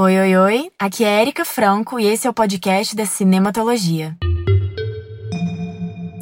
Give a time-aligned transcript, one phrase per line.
[0.00, 0.70] Oi, oi, oi.
[0.78, 4.16] Aqui é Erika Franco e esse é o podcast da Cinematologia.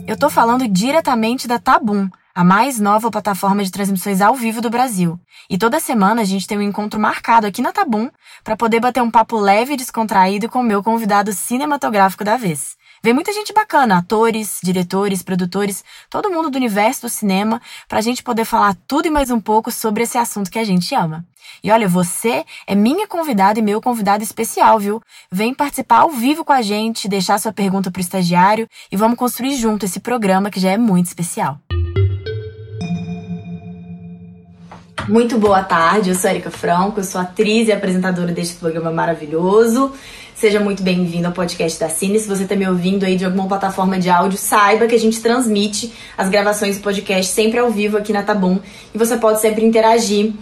[0.09, 4.69] Eu tô falando diretamente da Tabum, a mais nova plataforma de transmissões ao vivo do
[4.69, 5.21] Brasil.
[5.49, 8.11] E toda semana a gente tem um encontro marcado aqui na Tabum
[8.43, 12.77] para poder bater um papo leve e descontraído com o meu convidado cinematográfico da vez.
[13.03, 17.59] Vem muita gente bacana, atores, diretores, produtores, todo mundo do universo do cinema,
[17.89, 20.95] pra gente poder falar tudo e mais um pouco sobre esse assunto que a gente
[20.95, 21.25] ama.
[21.65, 25.03] E olha, você é minha convidada e meu convidado especial, viu?
[25.33, 29.57] Vem participar ao vivo com a gente, deixar sua pergunta pro estagiário e vamos construir
[29.57, 31.59] junto esse programa que já é muito especial.
[35.09, 39.93] Muito boa tarde, eu sou Erika Franco, eu sou atriz e apresentadora deste programa maravilhoso.
[40.41, 42.19] Seja muito bem-vindo ao podcast da Cine.
[42.19, 45.21] Se você está me ouvindo aí de alguma plataforma de áudio, saiba que a gente
[45.21, 48.59] transmite as gravações do podcast sempre ao vivo aqui na Tabum
[48.95, 50.33] e você pode sempre interagir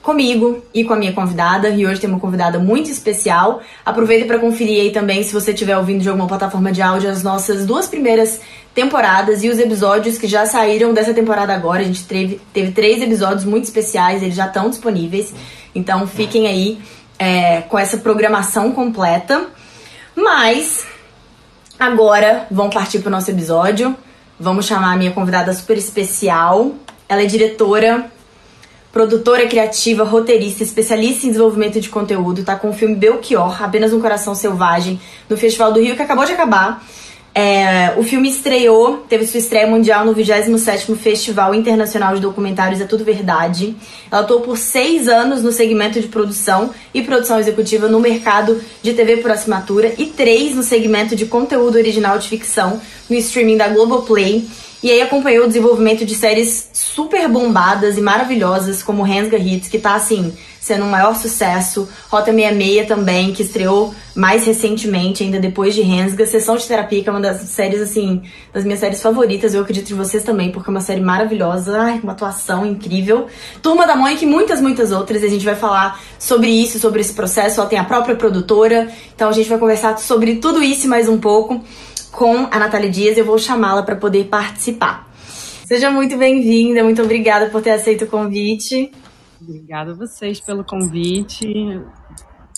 [0.00, 1.70] comigo e com a minha convidada.
[1.70, 3.60] E hoje tem uma convidada muito especial.
[3.84, 7.24] Aproveita para conferir aí também, se você estiver ouvindo de alguma plataforma de áudio, as
[7.24, 8.40] nossas duas primeiras
[8.72, 11.80] temporadas e os episódios que já saíram dessa temporada agora.
[11.80, 15.34] A gente teve, teve três episódios muito especiais, eles já estão disponíveis.
[15.74, 16.78] Então fiquem aí
[17.18, 19.46] é, com essa programação completa.
[20.14, 20.86] Mas
[21.78, 23.96] agora vamos partir para o nosso episódio.
[24.38, 26.72] Vamos chamar a minha convidada super especial.
[27.08, 28.10] Ela é diretora,
[28.92, 32.44] produtora criativa, roteirista, especialista em desenvolvimento de conteúdo.
[32.44, 36.24] Tá com o filme Belchior, Apenas um Coração Selvagem, no Festival do Rio, que acabou
[36.24, 36.84] de acabar.
[37.40, 42.84] É, o filme estreou, teve sua estreia mundial no 27º Festival Internacional de Documentários É
[42.84, 43.76] Tudo Verdade.
[44.10, 48.92] Ela atuou por seis anos no segmento de produção e produção executiva no mercado de
[48.92, 53.68] TV por assinatura e três no segmento de conteúdo original de ficção no streaming da
[53.68, 54.44] Globoplay.
[54.82, 59.78] E aí acompanhou o desenvolvimento de séries super bombadas e maravilhosas como Rensga Hits, que
[59.78, 60.32] tá assim
[60.68, 61.88] sendo um maior sucesso.
[62.10, 66.26] Rota 66 também, que estreou mais recentemente, ainda depois de Rensga.
[66.26, 69.54] Sessão de Terapia, que é uma das séries, assim, das minhas séries favoritas.
[69.54, 71.80] Eu acredito em vocês também, porque é uma série maravilhosa.
[71.80, 73.28] Ai, uma atuação incrível.
[73.62, 75.22] Turma da Mônica e muitas, muitas outras.
[75.22, 77.60] E a gente vai falar sobre isso, sobre esse processo.
[77.60, 78.88] Ela tem a própria produtora.
[79.14, 81.64] Então a gente vai conversar sobre tudo isso e mais um pouco
[82.18, 83.16] com a Natália Dias.
[83.16, 85.08] Eu vou chamá-la para poder participar.
[85.64, 88.90] Seja muito bem-vinda, muito obrigada por ter aceito o convite.
[89.40, 91.46] Obrigada a vocês pelo convite.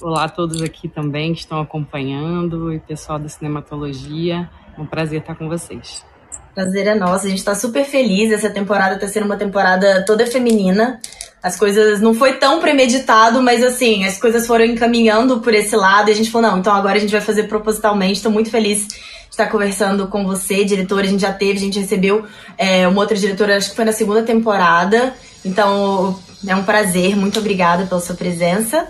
[0.01, 4.49] Olá a todos aqui também que estão acompanhando e pessoal da Cinematologia.
[4.79, 6.07] É um prazer estar com vocês.
[6.55, 8.33] Prazer é nosso, a gente está super feliz.
[8.33, 10.99] Essa temporada está sendo uma temporada toda feminina.
[11.43, 16.09] As coisas não foi tão premeditado, mas assim, as coisas foram encaminhando por esse lado
[16.09, 18.15] e a gente falou: não, então agora a gente vai fazer propositalmente.
[18.15, 18.89] Estou muito feliz
[19.31, 21.07] estar conversando com você, diretora.
[21.07, 22.25] A gente já teve, a gente recebeu
[22.59, 25.15] é, uma outra diretora, acho que foi na segunda temporada.
[25.45, 28.89] Então, é um prazer, muito obrigada pela sua presença.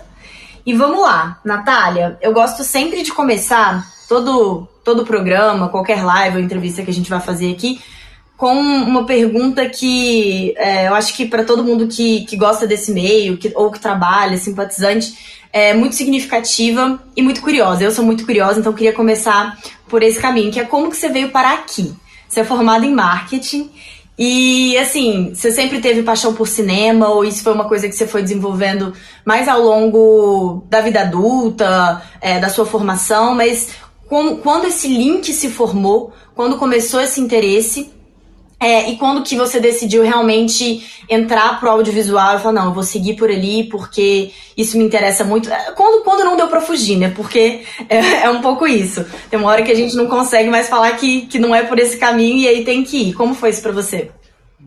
[0.65, 6.43] E vamos lá, Natália, eu gosto sempre de começar todo todo programa, qualquer live ou
[6.43, 7.79] entrevista que a gente vai fazer aqui,
[8.41, 12.91] com uma pergunta que é, eu acho que para todo mundo que, que gosta desse
[12.91, 15.13] meio, que, ou que trabalha, simpatizante,
[15.53, 17.83] é muito significativa e muito curiosa.
[17.83, 21.07] Eu sou muito curiosa, então queria começar por esse caminho, que é como que você
[21.07, 21.93] veio parar aqui.
[22.27, 23.69] Você é formada em marketing
[24.17, 28.07] e assim, você sempre teve paixão por cinema ou isso foi uma coisa que você
[28.07, 28.91] foi desenvolvendo
[29.23, 33.67] mais ao longo da vida adulta, é, da sua formação, mas
[34.09, 38.00] quando esse link se formou, quando começou esse interesse
[38.61, 42.83] é, e quando que você decidiu realmente entrar pro audiovisual e falar, não, eu vou
[42.83, 45.49] seguir por ali porque isso me interessa muito.
[45.49, 47.09] É, quando, quando não deu pra fugir, né?
[47.09, 49.03] Porque é, é, um pouco isso.
[49.31, 51.79] Tem uma hora que a gente não consegue mais falar que, que não é por
[51.79, 53.13] esse caminho e aí tem que ir.
[53.13, 54.11] Como foi isso pra você?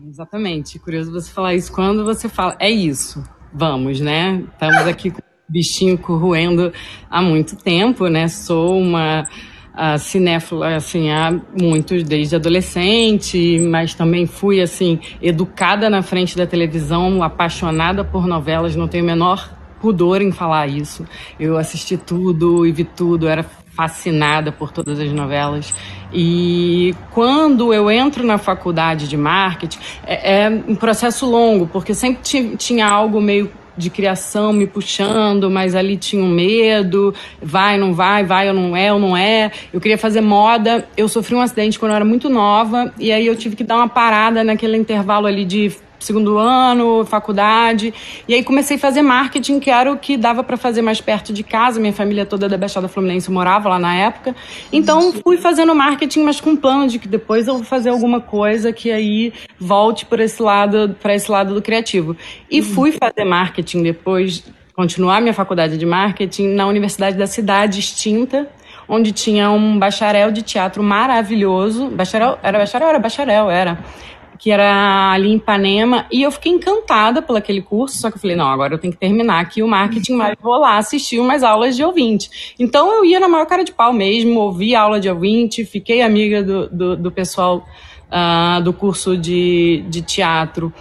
[0.05, 0.77] Exatamente.
[0.77, 3.23] Curioso você falar isso quando você fala, é isso,
[3.53, 4.43] vamos, né?
[4.51, 6.73] Estamos aqui com o bichinho corroendo
[7.09, 8.27] há muito tempo, né?
[8.27, 9.25] Sou uma
[9.75, 16.47] a cinéfila assim há muito desde adolescente, mas também fui assim educada na frente da
[16.47, 21.05] televisão, apaixonada por novelas, não tenho o menor pudor em falar isso.
[21.39, 25.73] Eu assisti tudo e vi tudo, era fascinada por todas as novelas.
[26.13, 32.21] E quando eu entro na faculdade de marketing, é, é um processo longo, porque sempre
[32.57, 38.23] tinha algo meio de criação me puxando, mas ali tinha um medo, vai, não vai,
[38.23, 39.51] vai ou não é, ou não é.
[39.73, 40.87] Eu queria fazer moda.
[40.95, 43.75] Eu sofri um acidente quando eu era muito nova e aí eu tive que dar
[43.77, 45.71] uma parada naquele intervalo ali de
[46.05, 47.93] segundo ano, faculdade.
[48.27, 51.33] E aí comecei a fazer marketing, que era o que dava para fazer mais perto
[51.33, 51.79] de casa.
[51.79, 54.35] Minha família toda da Baixada Fluminense morava lá na época.
[54.71, 58.71] Então fui fazendo marketing, mas com plano de que depois eu vou fazer alguma coisa
[58.71, 62.15] que aí volte para esse lado, para esse lado do criativo.
[62.49, 62.65] E uhum.
[62.65, 64.43] fui fazer marketing depois
[64.75, 68.47] continuar minha faculdade de marketing na Universidade da Cidade, extinta,
[68.87, 71.87] onde tinha um bacharel de teatro maravilhoso.
[71.89, 72.89] Bacharel, era bacharel?
[72.89, 73.79] Era bacharel, era
[74.37, 78.21] que era ali em Ipanema, e eu fiquei encantada por aquele curso, só que eu
[78.21, 81.43] falei, não, agora eu tenho que terminar aqui o marketing, mas vou lá assistir umas
[81.43, 82.55] aulas de ouvinte.
[82.59, 86.43] Então eu ia na maior cara de pau mesmo, ouvi aula de ouvinte, fiquei amiga
[86.43, 87.65] do, do, do pessoal
[88.07, 90.73] uh, do curso de, de teatro,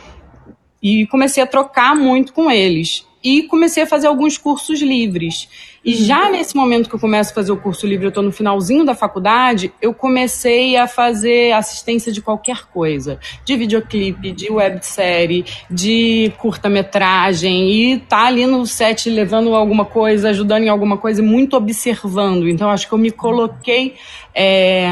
[0.83, 3.07] e comecei a trocar muito com eles.
[3.25, 5.49] E comecei a fazer alguns cursos livres.
[5.83, 6.05] E uhum.
[6.05, 8.85] já nesse momento que eu começo a fazer o curso livre, eu estou no finalzinho
[8.85, 13.19] da faculdade, eu comecei a fazer assistência de qualquer coisa.
[13.45, 17.71] De videoclipe, de websérie, de curta-metragem.
[17.71, 22.49] E tá ali no set levando alguma coisa, ajudando em alguma coisa, muito observando.
[22.49, 23.95] Então acho que eu me coloquei.
[24.35, 24.89] É,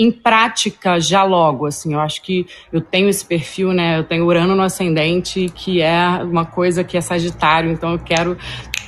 [0.00, 4.24] em prática já logo, assim, eu acho que eu tenho esse perfil, né, eu tenho
[4.24, 8.36] Urano no ascendente, que é uma coisa que é Sagitário, então eu quero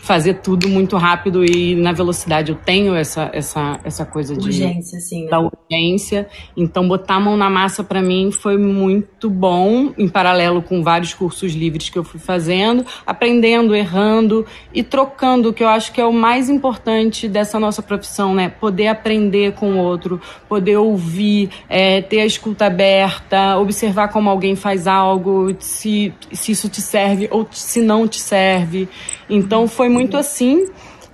[0.02, 2.50] fazer tudo muito rápido e na velocidade.
[2.50, 5.30] Eu tenho essa, essa, essa coisa de urgência, sim, né?
[5.30, 6.28] da urgência.
[6.56, 11.14] Então, botar a mão na massa para mim foi muito bom, em paralelo com vários
[11.14, 14.44] cursos livres que eu fui fazendo, aprendendo, errando
[14.74, 18.48] e trocando, que eu acho que é o mais importante dessa nossa profissão, né?
[18.48, 24.56] Poder aprender com o outro, poder ouvir, é, ter a escuta aberta, observar como alguém
[24.56, 28.88] faz algo, se, se isso te serve ou se não te serve.
[29.30, 30.66] Então, foi muito assim.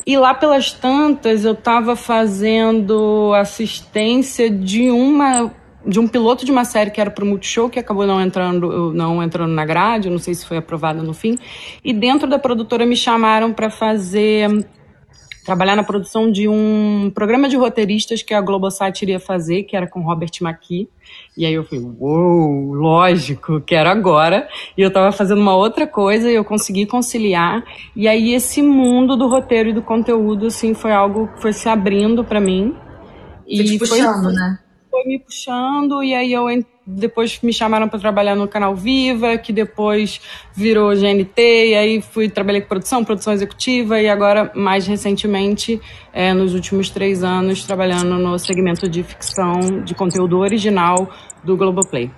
[0.07, 5.53] E lá pelas tantas eu estava fazendo assistência de uma
[5.87, 8.93] de um piloto de uma série que era para o Multishow, que acabou não entrando,
[8.93, 11.39] não entrando na grade, não sei se foi aprovada no fim.
[11.83, 14.67] E dentro da produtora me chamaram para fazer
[15.49, 19.87] trabalhar na produção de um programa de roteiristas que a Globosat iria fazer, que era
[19.87, 20.91] com Robert McKee.
[21.35, 24.47] E aí eu falei, uou, lógico, quero agora.
[24.77, 27.65] E eu estava fazendo uma outra coisa e eu consegui conciliar.
[27.97, 31.67] E aí esse mundo do roteiro e do conteúdo, assim, foi algo que foi se
[31.67, 32.75] abrindo para mim.
[33.47, 34.59] Foi e te puxando, foi, né?
[34.91, 36.49] Foi me puxando e aí eu
[36.89, 40.21] depois me chamaram para trabalhar no canal Viva, que depois
[40.55, 45.79] virou GNT, e aí fui trabalhei com produção, produção executiva, e agora, mais recentemente,
[46.15, 51.11] é, nos últimos três anos, trabalhando no segmento de ficção de conteúdo original
[51.45, 52.11] do Globoplay.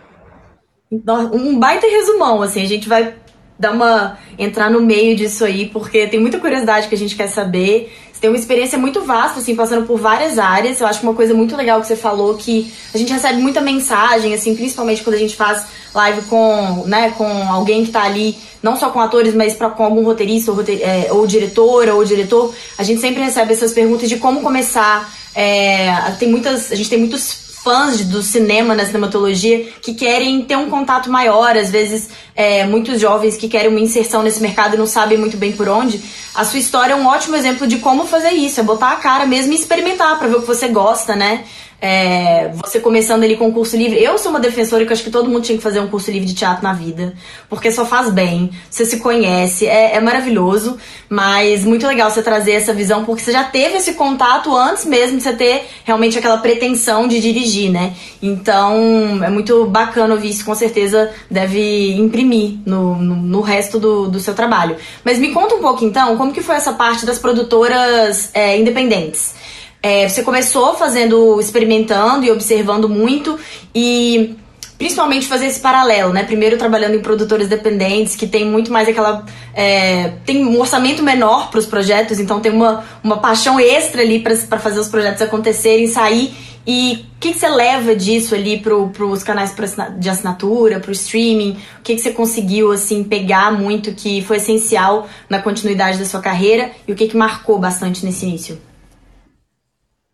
[0.92, 3.14] Um baita resumão, assim, a gente vai
[3.58, 7.26] dar uma entrar no meio disso aí, porque tem muita curiosidade que a gente quer
[7.26, 10.80] saber tem uma experiência muito vasta, assim, passando por várias áreas.
[10.80, 13.60] Eu acho que uma coisa muito legal que você falou que a gente recebe muita
[13.62, 15.64] mensagem, assim, principalmente quando a gente faz
[15.94, 19.84] live com, né, com alguém que tá ali, não só com atores, mas pra, com
[19.84, 22.54] algum roteirista ou, roteir, é, ou diretora ou diretor.
[22.76, 25.10] A gente sempre recebe essas perguntas de como começar.
[25.34, 30.56] É, tem muitas, a gente tem muitos fãs do cinema, na cinematologia, que querem ter
[30.56, 34.78] um contato maior, às vezes é, muitos jovens que querem uma inserção nesse mercado e
[34.78, 36.02] não sabem muito bem por onde.
[36.34, 39.26] A sua história é um ótimo exemplo de como fazer isso, é botar a cara
[39.26, 41.44] mesmo e experimentar para ver o que você gosta, né?
[41.80, 44.02] É, você começando ali com um curso livre.
[44.02, 46.26] Eu sou uma defensora que acho que todo mundo tinha que fazer um curso livre
[46.26, 47.14] de teatro na vida,
[47.48, 50.76] porque só faz bem, você se conhece, é, é maravilhoso,
[51.08, 55.16] mas muito legal você trazer essa visão, porque você já teve esse contato antes mesmo
[55.16, 57.94] de você ter realmente aquela pretensão de dirigir, né?
[58.22, 64.06] Então é muito bacana ouvir isso, com certeza deve imprimir no, no, no resto do,
[64.06, 64.76] do seu trabalho.
[65.02, 69.34] Mas me conta um pouco então, como que foi essa parte das produtoras é, independentes?
[69.82, 73.38] É, você começou fazendo, experimentando e observando muito
[73.74, 74.36] e
[74.80, 76.24] principalmente fazer esse paralelo, né?
[76.24, 79.26] Primeiro trabalhando em produtores dependentes, que tem muito mais aquela.
[79.54, 84.20] É, tem um orçamento menor para os projetos, então tem uma, uma paixão extra ali
[84.20, 86.34] para fazer os projetos acontecerem, sair.
[86.66, 89.54] E o que, que você leva disso ali para os canais
[89.98, 91.58] de assinatura, para o streaming?
[91.78, 96.20] O que, que você conseguiu assim pegar muito que foi essencial na continuidade da sua
[96.20, 98.69] carreira e o que, que marcou bastante nesse início?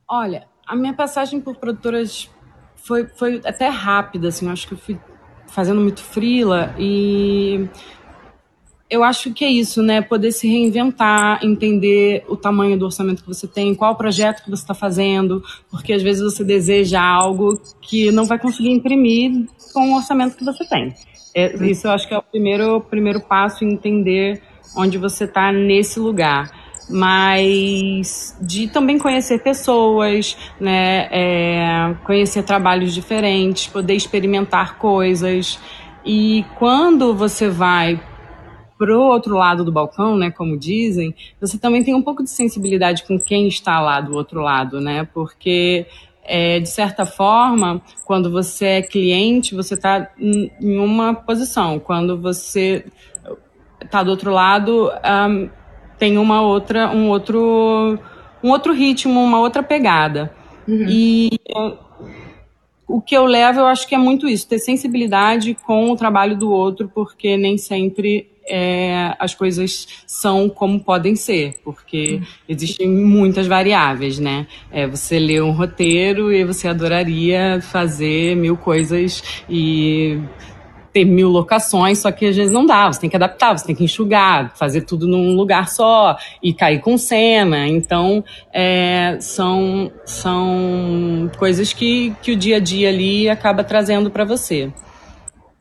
[0.08, 2.30] Olha, a minha passagem por produtoras
[2.76, 4.98] foi, foi até rápida, assim, eu acho que eu fui
[5.48, 7.68] fazendo muito frila e
[8.88, 10.00] eu acho que é isso, né?
[10.00, 14.62] Poder se reinventar, entender o tamanho do orçamento que você tem, qual projeto que você
[14.62, 19.96] está fazendo, porque às vezes você deseja algo que não vai conseguir imprimir com o
[19.96, 20.94] orçamento que você tem.
[21.34, 24.40] É, isso eu acho que é o primeiro, primeiro passo entender
[24.76, 26.50] onde você está nesse lugar
[26.88, 35.58] mas de também conhecer pessoas, né, é, conhecer trabalhos diferentes, poder experimentar coisas.
[36.04, 38.00] E quando você vai
[38.78, 43.02] pro outro lado do balcão, né, como dizem, você também tem um pouco de sensibilidade
[43.04, 45.86] com quem está lá do outro lado, né, porque
[46.26, 51.78] é, de certa forma, quando você é cliente, você está em uma posição.
[51.78, 52.84] Quando você
[53.90, 55.48] tá do outro lado um,
[55.98, 57.98] tem uma outra, um outro,
[58.42, 60.32] um outro ritmo, uma outra pegada.
[60.66, 60.86] Uhum.
[60.88, 61.30] E
[62.86, 66.36] o que eu levo, eu acho que é muito isso, ter sensibilidade com o trabalho
[66.36, 73.46] do outro, porque nem sempre é, as coisas são como podem ser, porque existem muitas
[73.46, 74.46] variáveis, né?
[74.70, 80.20] É, você lê um roteiro e você adoraria fazer mil coisas e
[80.96, 83.74] ter mil locações, só que às vezes não dá, você tem que adaptar, você tem
[83.74, 87.68] que enxugar, fazer tudo num lugar só e cair com cena.
[87.68, 94.24] Então, é, são, são coisas que, que o dia a dia ali acaba trazendo para
[94.24, 94.72] você.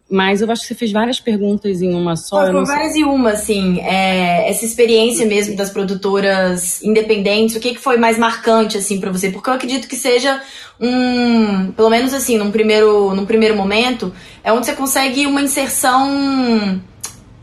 [0.10, 2.46] Mas eu acho que você fez várias perguntas em uma só.
[2.46, 3.80] Foram várias em uma, assim.
[3.82, 9.12] É, essa experiência mesmo das produtoras independentes, o que, que foi mais marcante, assim, para
[9.12, 9.32] você?
[9.32, 10.40] Porque eu acredito que seja
[10.80, 11.72] um.
[11.72, 16.80] Pelo menos, assim, num primeiro, num primeiro momento, é onde você consegue uma inserção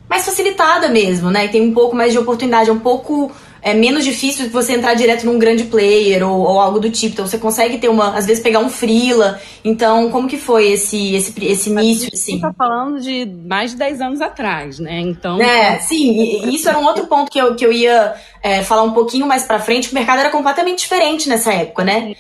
[0.08, 1.46] mais facilitada mesmo, né?
[1.46, 4.94] E tem um pouco mais de oportunidade, é um pouco é menos difícil você entrar
[4.94, 7.12] direto num grande player ou, ou, algo do tipo.
[7.14, 9.40] Então você consegue ter uma, às vezes pegar um freela.
[9.64, 12.40] Então, como que foi esse esse, esse início assim?
[12.40, 15.00] Tá falando de mais de 10 anos atrás, né?
[15.00, 18.82] Então, É, sim, isso era um outro ponto que eu, que eu ia é, falar
[18.82, 22.14] um pouquinho mais para frente, o mercado era completamente diferente nessa época, né?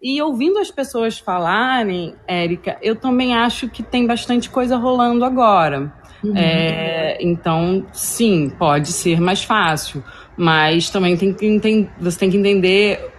[0.00, 5.92] E ouvindo as pessoas falarem, Érica, eu também acho que tem bastante coisa rolando agora.
[6.22, 6.36] Uhum.
[6.36, 10.02] É, então, sim, pode ser mais fácil.
[10.38, 13.10] Mas também tem que entender, você tem que entender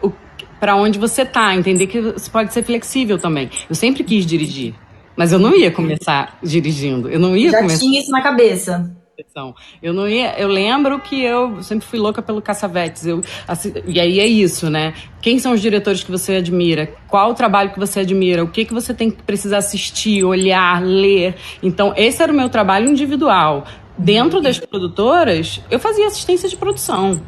[0.59, 3.49] para onde você tá, entender que você pode ser flexível também.
[3.69, 4.73] Eu sempre quis dirigir,
[5.15, 7.09] mas eu não ia começar dirigindo.
[7.09, 7.79] Eu não ia Já começar...
[7.79, 8.95] tinha isso na cabeça.
[9.83, 13.05] Eu não ia, eu lembro que eu sempre fui louca pelo Caçavetes.
[13.05, 14.93] Eu, assim, e aí é isso, né?
[15.21, 16.93] Quem são os diretores que você admira?
[17.05, 18.45] Qual o trabalho que você admira?
[18.45, 21.35] O que que você tem que precisar assistir, olhar, ler?
[21.61, 23.65] Então, esse era o meu trabalho individual.
[23.99, 27.21] Dentro das produtoras, eu fazia assistência de produção.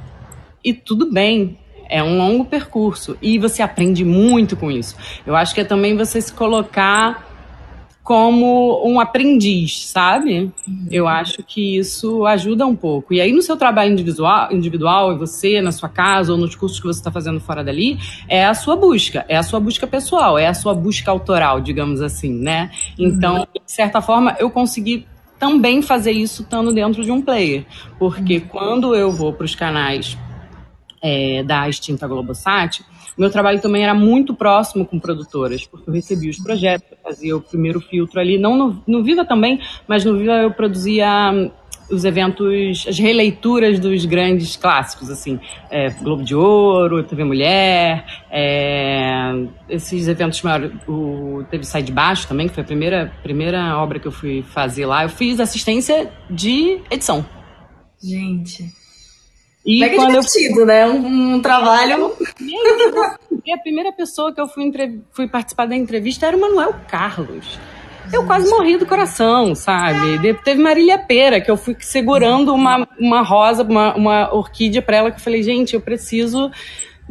[0.63, 1.58] E tudo bem,
[1.90, 3.18] é um longo percurso.
[3.22, 4.96] E você aprende muito com isso.
[5.28, 7.28] Eu acho que é também você se colocar
[8.04, 10.51] como um aprendiz, sabe?
[10.90, 13.13] Eu acho que isso ajuda um pouco.
[13.13, 16.88] E aí, no seu trabalho individual, individual, você, na sua casa, ou nos cursos que
[16.88, 20.48] você está fazendo fora dali, é a sua busca, é a sua busca pessoal, é
[20.48, 22.72] a sua busca autoral, digamos assim, né?
[22.98, 25.06] Então, de certa forma, eu consegui
[25.41, 27.65] também fazer isso estando dentro de um player.
[27.98, 28.48] Porque uhum.
[28.48, 30.15] quando eu vou para os canais
[31.01, 32.86] é, da extinta Globosat,
[33.17, 37.36] meu trabalho também era muito próximo com produtoras, porque eu recebia os projetos, eu fazia
[37.36, 41.51] o primeiro filtro ali, não no, no Viva também, mas no Viva eu produzia
[41.91, 49.45] os eventos, as releituras dos grandes clássicos, assim, é, Globo de Ouro, TV Mulher, é,
[49.69, 54.00] esses eventos maiores, o, teve Sai de Baixo também, que foi a primeira, primeira obra
[54.00, 55.03] que eu fui fazer lá.
[55.03, 57.25] Eu fiz assistência de edição.
[58.01, 58.65] Gente.
[59.65, 60.65] E Mega quando divertido, eu...
[60.65, 60.88] né?
[60.88, 62.13] Um, um trabalho.
[63.45, 65.01] E a primeira pessoa que eu fui, entre...
[65.12, 67.60] fui participar da entrevista era o Manuel Carlos
[68.13, 70.34] eu quase morri do coração, sabe?
[70.44, 75.12] Teve Marília Pera, que eu fui segurando uma, uma rosa, uma, uma orquídea para ela,
[75.12, 76.51] que eu falei, gente, eu preciso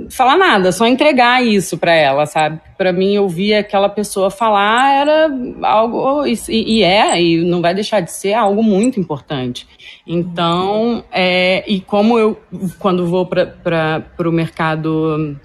[0.08, 2.60] falar nada, só entregar isso para ela, sabe?
[2.78, 5.30] Para mim, ouvir aquela pessoa falar era
[5.62, 9.66] algo, e, e, é, e não vai deixar de ser algo muito importante.
[10.06, 12.40] Então, é, e como eu,
[12.78, 15.36] quando vou para o mercado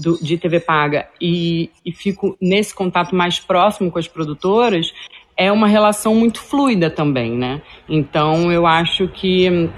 [0.00, 4.92] do, de TV paga e, e fico nesse contato mais próximo com as produtoras,
[5.36, 7.62] é uma relação muito fluida também, né?
[7.88, 9.70] Então eu acho que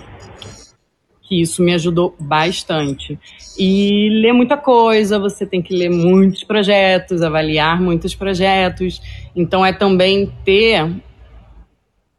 [1.31, 3.17] que isso me ajudou bastante.
[3.57, 9.01] E ler muita coisa, você tem que ler muitos projetos, avaliar muitos projetos.
[9.37, 10.91] Então é também ter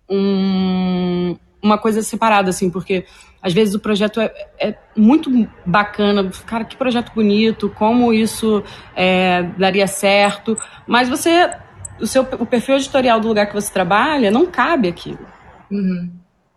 [0.10, 3.04] um, uma coisa separada, assim, porque
[3.42, 5.30] às vezes o projeto é, é, muito
[5.66, 8.64] bacana, cara, que projeto bonito, como isso
[8.96, 11.52] é, daria certo, mas você,
[12.00, 15.26] o seu o perfil editorial do lugar que você trabalha não cabe aquilo.
[15.72, 16.12] Uhum.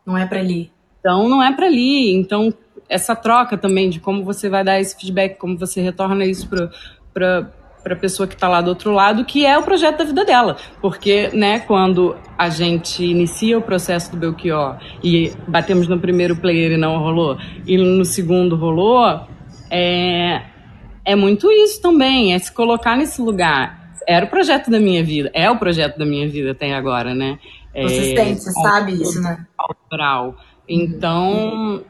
[0.05, 0.71] Não é para ali.
[1.00, 2.14] Então não é para ali.
[2.14, 2.53] Então
[2.88, 6.49] essa troca também de como você vai dar esse feedback, como você retorna isso
[7.12, 7.50] para
[7.85, 10.25] para a pessoa que está lá do outro lado, que é o projeto da vida
[10.25, 10.57] dela.
[10.81, 16.73] Porque, né, quando a gente inicia o processo do Belchior e batemos no primeiro player
[16.73, 17.37] e não rolou,
[17.67, 19.21] e no segundo rolou,
[19.71, 20.43] é,
[21.05, 23.93] é muito isso também, é se colocar nesse lugar.
[24.09, 27.38] Era o projeto da minha vida, é o projeto da minha vida até agora, né?
[27.75, 29.45] Você é, você sabe isso, né?
[29.59, 30.37] Autoral.
[30.69, 31.85] Então,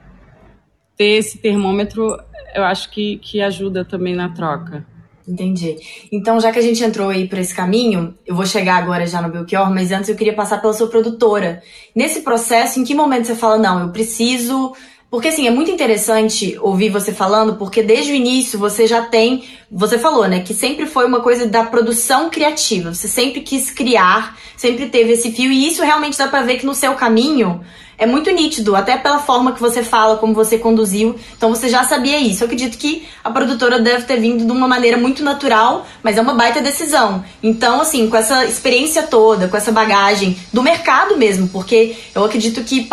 [0.97, 2.17] ter esse termômetro,
[2.55, 4.87] eu acho que, que ajuda também na troca.
[5.27, 5.77] Entendi.
[6.13, 9.23] Então, já que a gente entrou aí para esse caminho, eu vou chegar agora já
[9.23, 11.63] no Belchior, mas antes eu queria passar pela sua produtora.
[11.95, 14.75] Nesse processo, em que momento você fala, não, eu preciso.
[15.11, 19.45] Porque assim, é muito interessante ouvir você falando, porque desde o início você já tem.
[19.71, 22.93] Você falou, né, que sempre foi uma coisa da produção criativa.
[22.93, 26.67] Você sempre quis criar, sempre teve esse fio, e isso realmente dá pra ver que
[26.67, 27.63] no seu caminho
[27.97, 31.17] é muito nítido, até pela forma que você fala, como você conduziu.
[31.37, 32.43] Então você já sabia isso.
[32.43, 36.21] Eu acredito que a produtora deve ter vindo de uma maneira muito natural, mas é
[36.21, 37.25] uma baita decisão.
[37.43, 42.63] Então, assim, com essa experiência toda, com essa bagagem do mercado mesmo, porque eu acredito
[42.65, 42.89] que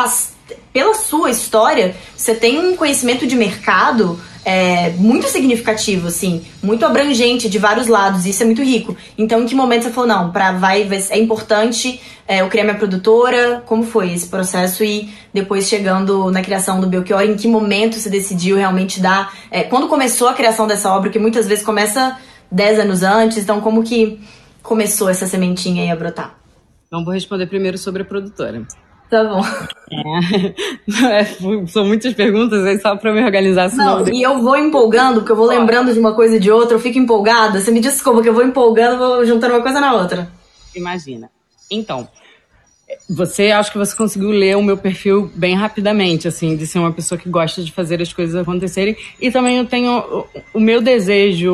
[0.73, 7.49] pela sua história, você tem um conhecimento de mercado é, muito significativo, assim, muito abrangente
[7.49, 8.95] de vários lados, isso é muito rico.
[9.17, 12.63] Então, em que momento você falou, não, pra, vai, vai é importante é, eu criar
[12.63, 13.61] minha produtora?
[13.65, 14.83] Como foi esse processo?
[14.83, 19.33] E depois chegando na criação do Belchior, em que momento você decidiu realmente dar.
[19.51, 22.17] É, quando começou a criação dessa obra, que muitas vezes começa
[22.51, 24.19] 10 anos antes, então como que
[24.63, 26.35] começou essa sementinha aí a brotar?
[26.87, 28.65] Então, vou responder primeiro sobre a produtora.
[29.11, 29.41] Tá bom.
[31.09, 31.25] É,
[31.67, 33.69] são muitas perguntas aí só pra me organizar.
[33.73, 36.75] Não, e eu vou empolgando, porque eu vou lembrando de uma coisa e de outra,
[36.75, 37.59] eu fico empolgada.
[37.59, 40.29] Você me desculpa que eu vou empolgando, vou juntando uma coisa na outra.
[40.73, 41.29] Imagina.
[41.69, 42.07] Então,
[43.09, 46.93] você acho que você conseguiu ler o meu perfil bem rapidamente, assim, de ser uma
[46.93, 48.95] pessoa que gosta de fazer as coisas acontecerem.
[49.19, 51.53] E também eu tenho o meu desejo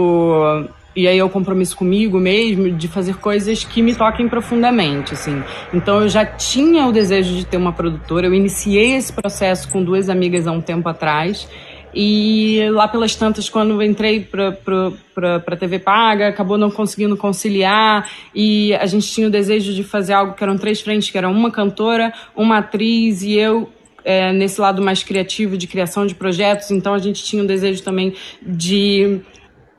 [0.97, 5.43] e aí é o compromisso comigo mesmo de fazer coisas que me toquem profundamente, assim.
[5.71, 9.83] Então eu já tinha o desejo de ter uma produtora, eu iniciei esse processo com
[9.83, 11.47] duas amigas há um tempo atrás.
[11.93, 18.09] E lá pelas tantas, quando entrei para a TV Paga, acabou não conseguindo conciliar.
[18.33, 21.29] E a gente tinha o desejo de fazer algo que eram três frentes, que era
[21.29, 23.69] uma cantora, uma atriz e eu
[24.03, 26.71] é, nesse lado mais criativo de criação de projetos.
[26.71, 29.21] Então a gente tinha o desejo também de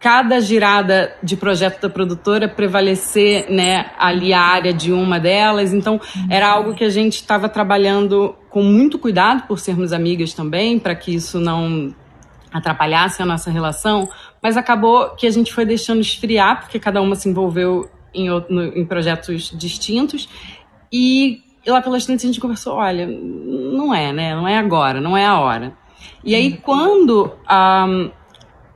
[0.00, 5.72] cada girada de projeto da produtora prevalecer, né, ali a área de uma delas.
[5.72, 6.00] Então,
[6.30, 10.94] era algo que a gente estava trabalhando com muito cuidado, por sermos amigas também, para
[10.94, 11.94] que isso não
[12.52, 14.08] atrapalhasse a nossa relação,
[14.42, 18.64] mas acabou que a gente foi deixando esfriar, porque cada uma se envolveu em, no,
[18.74, 20.28] em projetos distintos,
[20.90, 25.16] e lá pelas tantas a gente conversou, olha, não é, né, não é agora, não
[25.16, 25.76] é a hora.
[26.24, 28.10] E aí, quando um,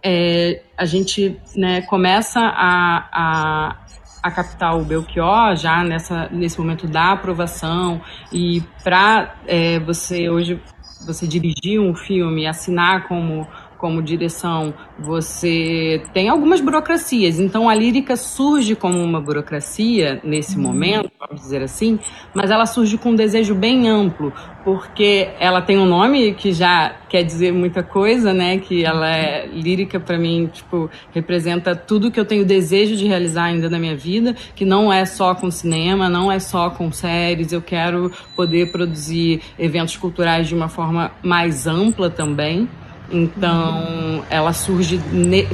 [0.03, 3.77] é, a gente né, começa a, a,
[4.23, 8.01] a captar o Belchior já nessa, nesse momento da aprovação.
[8.33, 10.61] E para é, você hoje
[11.07, 13.47] você dirigir um filme, assinar como
[13.83, 17.41] como direção, você tem algumas burocracias.
[17.41, 20.63] Então a lírica surge como uma burocracia nesse uhum.
[20.63, 21.99] momento, vamos dizer assim,
[22.33, 26.95] mas ela surge com um desejo bem amplo, porque ela tem um nome que já
[27.09, 28.59] quer dizer muita coisa, né?
[28.59, 33.47] Que ela é lírica para mim, tipo, representa tudo que eu tenho desejo de realizar
[33.47, 37.53] ainda na minha vida, que não é só com cinema, não é só com séries,
[37.53, 42.69] eu quero poder produzir eventos culturais de uma forma mais ampla também.
[43.13, 44.99] Então, ela surge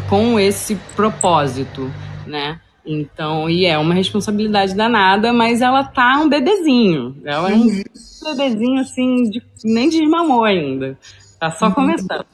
[0.08, 1.92] com esse propósito,
[2.26, 2.60] né?
[2.86, 7.16] Então, e é uma responsabilidade danada, mas ela tá um bebezinho.
[7.24, 7.82] Ela é um
[8.24, 10.96] bebezinho, assim, de, nem desmamou ainda.
[11.38, 11.72] Tá só uhum.
[11.72, 12.24] começando.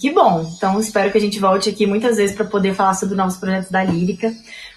[0.00, 0.46] Que bom.
[0.56, 3.70] Então, espero que a gente volte aqui muitas vezes para poder falar sobre novos projetos
[3.70, 4.32] da Lírica.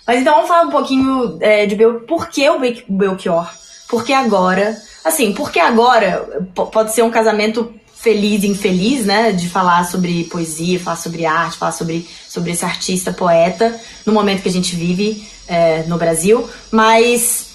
[0.07, 3.49] Mas então, vamos falar um pouquinho é, de Bel por que o Belchior?
[3.89, 4.75] Por que agora?
[5.03, 7.73] Assim, por que agora pode ser um casamento
[8.05, 12.63] feliz e infeliz, né, de falar sobre poesia, falar sobre arte, falar sobre, sobre esse
[12.63, 17.47] artista, poeta, no momento que a gente vive é, no Brasil, mas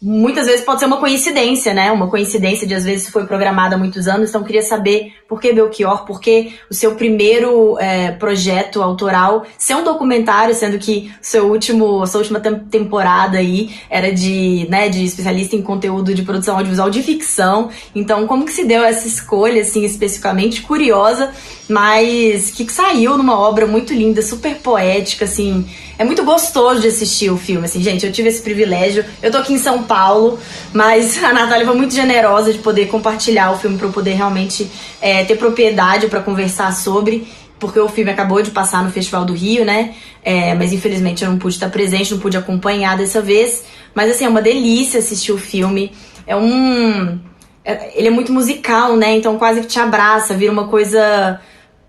[0.00, 1.92] muitas vezes pode ser uma coincidência, né?
[1.92, 4.30] Uma coincidência de às vezes foi programada há muitos anos.
[4.30, 9.76] Então queria saber por que Belchior, por que o seu primeiro é, projeto autoral ser
[9.76, 15.54] um documentário, sendo que seu último, sua última temporada aí era de, né, de especialista
[15.54, 17.70] em conteúdo de produção audiovisual de ficção.
[17.94, 21.30] Então como que se deu essa escolha, assim, especificamente curiosa,
[21.68, 25.64] mas que saiu numa obra muito linda, super poética, assim
[26.00, 28.06] é muito gostoso de assistir o filme, assim, gente.
[28.06, 29.04] Eu tive esse privilégio.
[29.22, 30.38] Eu tô aqui em São Paulo,
[30.72, 34.66] mas a Natália foi muito generosa de poder compartilhar o filme para eu poder realmente
[34.98, 37.26] é, ter propriedade para conversar sobre,
[37.58, 39.94] porque o filme acabou de passar no Festival do Rio, né?
[40.22, 43.64] É, mas infelizmente eu não pude estar presente, não pude acompanhar dessa vez.
[43.94, 45.92] Mas assim, é uma delícia assistir o filme.
[46.26, 47.18] É um.
[47.64, 49.16] É, ele é muito musical, né?
[49.16, 51.40] Então quase que te abraça, vira uma coisa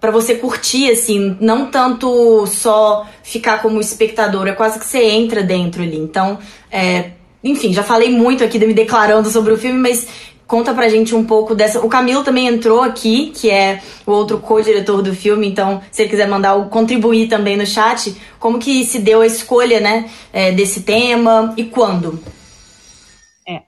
[0.02, 5.44] para você curtir, assim, não tanto só ficar como espectador, é quase que você entra
[5.44, 5.98] dentro ali.
[5.98, 6.40] Então,
[6.72, 7.12] é,
[7.44, 10.08] enfim, já falei muito aqui me declarando sobre o filme, mas
[10.52, 11.80] Conta pra gente um pouco dessa.
[11.80, 16.10] O Camilo também entrou aqui, que é o outro co-diretor do filme, então se ele
[16.10, 20.84] quiser mandar contribuir também no chat, como que se deu a escolha, né, é, desse
[20.84, 22.22] tema e quando?
[23.48, 23.62] É,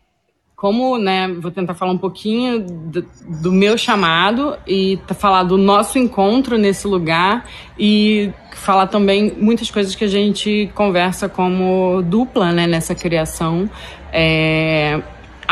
[0.57, 3.05] como, né, vou tentar falar um pouquinho do,
[3.41, 7.47] do meu chamado e falar do nosso encontro nesse lugar
[7.79, 13.69] e falar também muitas coisas que a gente conversa como dupla, né, nessa criação.
[14.11, 15.01] É,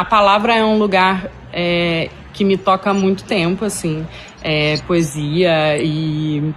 [0.01, 4.03] a palavra é um lugar é, que me toca há muito tempo, assim,
[4.43, 6.51] é, poesia e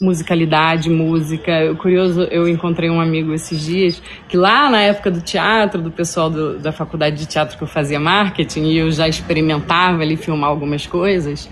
[0.00, 1.74] musicalidade, música.
[1.74, 6.30] Curioso, eu encontrei um amigo esses dias que lá na época do teatro, do pessoal
[6.30, 10.48] do, da faculdade de teatro que eu fazia marketing e eu já experimentava ali filmar
[10.48, 11.50] algumas coisas,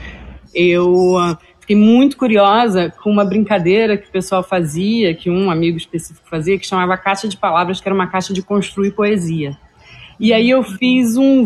[0.55, 5.79] eu ah, fiquei muito curiosa com uma brincadeira que o pessoal fazia, que um amigo
[5.79, 9.59] específico fazia, que chamava Caixa de Palavras, que era uma caixa de construir poesia.
[10.21, 11.45] E aí eu fiz um,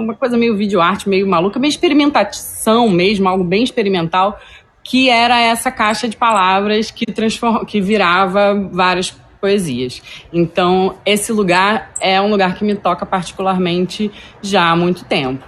[0.00, 4.38] uma coisa meio vídeo arte, meio maluca, meio experimentação mesmo, algo bem experimental,
[4.82, 10.02] que era essa caixa de palavras que, transform, que virava várias poesias.
[10.32, 14.10] Então, esse lugar é um lugar que me toca particularmente
[14.42, 15.44] já há muito tempo.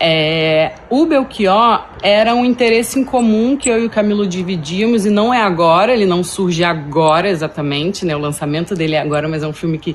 [0.00, 5.10] É, o Belchior era um interesse em comum que eu e o Camilo dividíamos, e
[5.10, 8.16] não é agora, ele não surge agora exatamente, né?
[8.16, 9.94] O lançamento dele é agora, mas é um filme que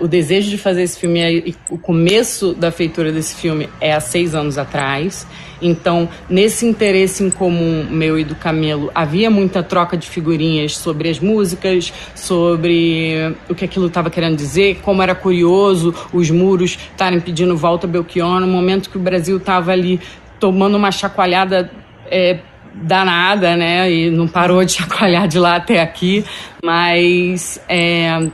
[0.00, 4.00] o desejo de fazer esse filme e o começo da feitura desse filme é há
[4.00, 5.26] seis anos atrás.
[5.60, 11.08] Então, nesse interesse em comum meu e do Camelo, havia muita troca de figurinhas sobre
[11.08, 17.20] as músicas, sobre o que aquilo estava querendo dizer, como era curioso os muros estarem
[17.20, 20.00] pedindo volta a Belchior no momento que o Brasil estava ali
[20.38, 21.70] tomando uma chacoalhada.
[22.08, 22.38] É,
[22.78, 23.90] danada, né?
[23.90, 26.22] E não parou de chacoalhar de lá até aqui,
[26.62, 28.28] mas é,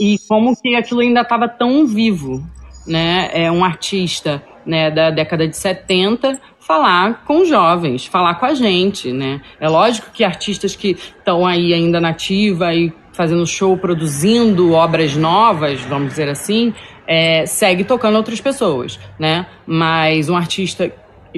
[0.00, 2.44] e como que aquilo ainda estava tão vivo,
[2.86, 3.30] né?
[3.32, 9.10] É um artista, né, da década de 70 falar com jovens, falar com a gente,
[9.10, 9.40] né?
[9.58, 15.80] É lógico que artistas que estão aí ainda nativa e fazendo show, produzindo obras novas,
[15.80, 16.74] vamos dizer assim,
[17.06, 19.46] é, segue tocando outras pessoas, né?
[19.66, 20.92] Mas um artista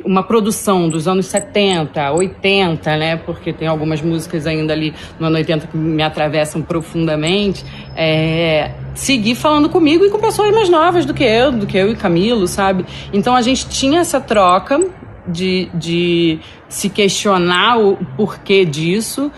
[0.05, 3.16] uma produção dos anos 70, 80, né?
[3.16, 7.64] Porque tem algumas músicas ainda ali no ano 80 que me atravessam profundamente.
[8.03, 11.91] É, seguir falando comigo e com pessoas mais novas do que eu, do que eu
[11.91, 12.87] e Camilo, sabe?
[13.13, 14.83] Então a gente tinha essa troca
[15.29, 19.31] de, de se questionar o porquê disso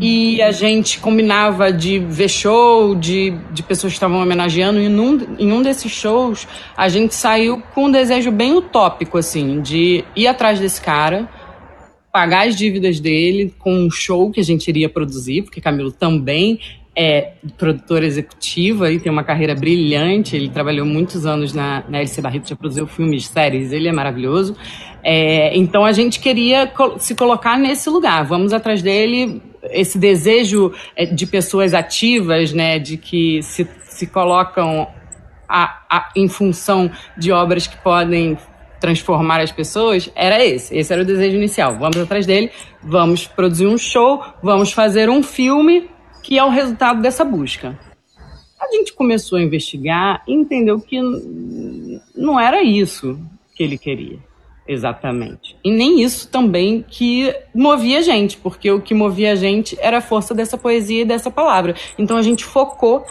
[0.00, 4.80] e a gente combinava de ver show, de, de pessoas que estavam homenageando.
[4.80, 9.60] E num, em um desses shows, a gente saiu com um desejo bem utópico, assim,
[9.60, 11.28] de ir atrás desse cara,
[12.12, 16.58] pagar as dívidas dele com um show que a gente iria produzir, porque Camilo também
[17.02, 20.36] é produtor executivo e tem uma carreira brilhante.
[20.36, 24.54] Ele trabalhou muitos anos na, na LC Barreto, já produziu filmes, séries, ele é maravilhoso.
[25.02, 28.26] É, então a gente queria se colocar nesse lugar.
[28.26, 34.86] Vamos atrás dele, esse desejo é, de pessoas ativas, né, de que se, se colocam
[35.48, 38.36] a, a, em função de obras que podem
[38.78, 40.76] transformar as pessoas, era esse.
[40.76, 41.78] Esse era o desejo inicial.
[41.78, 42.50] Vamos atrás dele,
[42.82, 45.88] vamos produzir um show, vamos fazer um filme
[46.22, 47.78] que é o resultado dessa busca.
[48.60, 51.00] A gente começou a investigar e entendeu que
[52.14, 53.18] não era isso
[53.54, 54.18] que ele queria.
[54.68, 55.56] Exatamente.
[55.64, 59.98] E nem isso também que movia a gente, porque o que movia a gente era
[59.98, 61.74] a força dessa poesia e dessa palavra.
[61.98, 63.04] Então a gente focou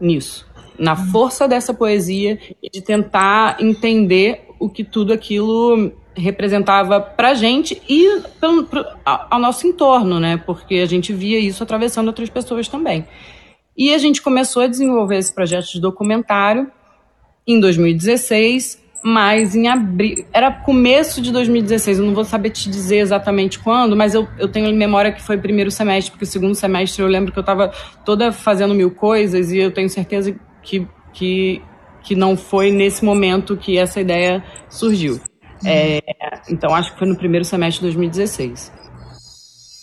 [0.00, 0.46] nisso,
[0.78, 7.80] na força dessa poesia e de tentar entender o que tudo aquilo representava pra gente
[7.88, 8.66] e pro,
[9.04, 10.36] ao nosso entorno, né?
[10.36, 13.06] Porque a gente via isso atravessando outras pessoas também.
[13.76, 16.70] E a gente começou a desenvolver esse projeto de documentário
[17.46, 20.26] em 2016 mas em abril.
[20.32, 24.48] Era começo de 2016, eu não vou saber te dizer exatamente quando, mas eu, eu
[24.48, 27.42] tenho em memória que foi primeiro semestre, porque o segundo semestre eu lembro que eu
[27.42, 27.72] estava
[28.04, 31.62] toda fazendo mil coisas e eu tenho certeza que, que,
[32.10, 35.20] que não foi nesse momento que essa ideia surgiu.
[35.62, 35.70] Uhum.
[35.70, 36.00] É,
[36.50, 38.72] então acho que foi no primeiro semestre de 2016.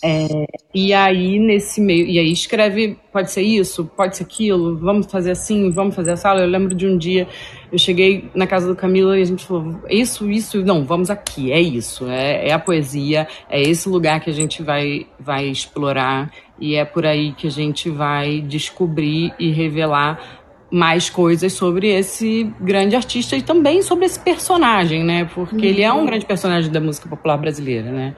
[0.04, 0.28] É,
[0.74, 5.30] e aí, nesse meio, e aí escreve, pode ser isso, pode ser aquilo, vamos fazer
[5.30, 6.42] assim, vamos fazer essa aula.
[6.42, 7.26] Eu lembro de um dia,
[7.72, 11.50] eu cheguei na casa do Camilo e a gente falou, isso, isso, não, vamos aqui,
[11.50, 16.30] é isso, é, é a poesia, é esse lugar que a gente vai, vai explorar
[16.60, 20.37] e é por aí que a gente vai descobrir e revelar
[20.70, 25.24] mais coisas sobre esse grande artista e também sobre esse personagem, né?
[25.34, 25.64] Porque uhum.
[25.64, 28.16] ele é um grande personagem da música popular brasileira, né?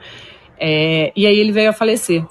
[0.59, 2.25] É, e aí ele veio a falecer.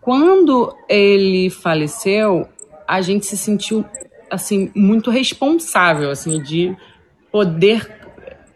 [0.00, 2.48] Quando ele faleceu,
[2.86, 3.84] a gente se sentiu
[4.30, 6.76] assim muito responsável assim de
[7.30, 7.98] poder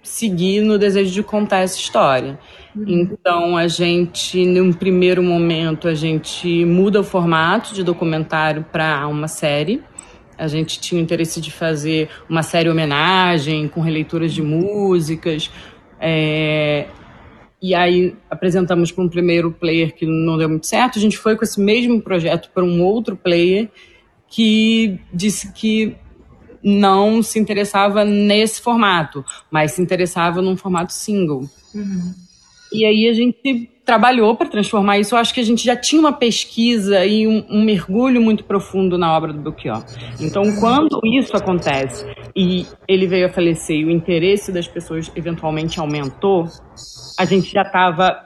[0.02, 2.38] seguir no desejo de contar essa história.
[2.74, 2.84] Uhum.
[2.88, 9.28] Então a gente, num primeiro momento, a gente muda o formato de documentário para uma
[9.28, 9.82] série.
[10.36, 15.50] A gente tinha o interesse de fazer uma série homenagem com releituras de músicas.
[16.00, 16.86] É,
[17.60, 20.98] e aí apresentamos para um primeiro player que não deu muito certo.
[20.98, 23.70] A gente foi com esse mesmo projeto para um outro player
[24.26, 25.94] que disse que
[26.62, 31.48] não se interessava nesse formato, mas se interessava num formato single.
[31.74, 32.14] Uhum.
[32.72, 35.14] E aí a gente trabalhou para transformar isso.
[35.14, 38.96] Eu acho que a gente já tinha uma pesquisa e um, um mergulho muito profundo
[38.96, 39.84] na obra do Belchior.
[40.20, 45.80] Então, quando isso acontece e ele veio a falecer e o interesse das pessoas eventualmente
[45.80, 46.46] aumentou,
[47.18, 48.22] a gente já estava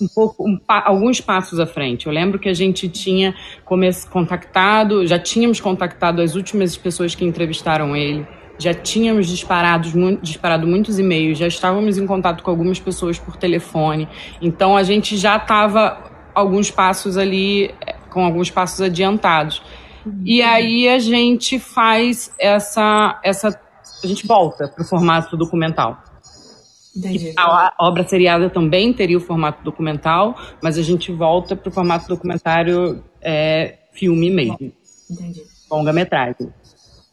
[0.00, 2.06] um pouco um, alguns passos à frente.
[2.06, 3.34] Eu lembro que a gente tinha
[4.10, 8.26] contactado, já tínhamos contactado as últimas pessoas que entrevistaram ele
[8.58, 9.88] já tínhamos disparado,
[10.22, 14.08] disparado muitos e-mails, já estávamos em contato com algumas pessoas por telefone.
[14.40, 17.74] Então a gente já estava alguns passos ali,
[18.10, 19.62] com alguns passos adiantados.
[20.24, 23.20] E aí a gente faz essa.
[23.24, 23.60] essa
[24.02, 26.02] a gente volta para o formato documental.
[26.96, 27.34] Entendi.
[27.36, 32.08] A obra seriada também teria o formato documental, mas a gente volta para o formato
[32.08, 34.72] documentário é, filme mesmo.
[35.10, 35.42] Entendi.
[35.70, 36.52] Longa-metragem.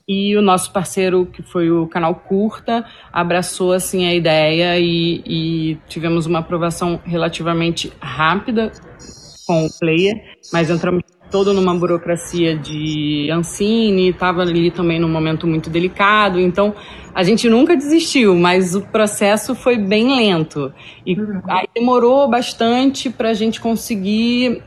[0.07, 5.77] E o nosso parceiro, que foi o canal Curta, abraçou assim a ideia e, e
[5.87, 8.71] tivemos uma aprovação relativamente rápida
[9.47, 15.47] com o player, mas entramos todo numa burocracia de Ancine, estava ali também num momento
[15.47, 16.75] muito delicado, então
[17.15, 20.71] a gente nunca desistiu, mas o processo foi bem lento.
[21.05, 21.41] E uhum.
[21.47, 24.61] aí demorou bastante para a gente conseguir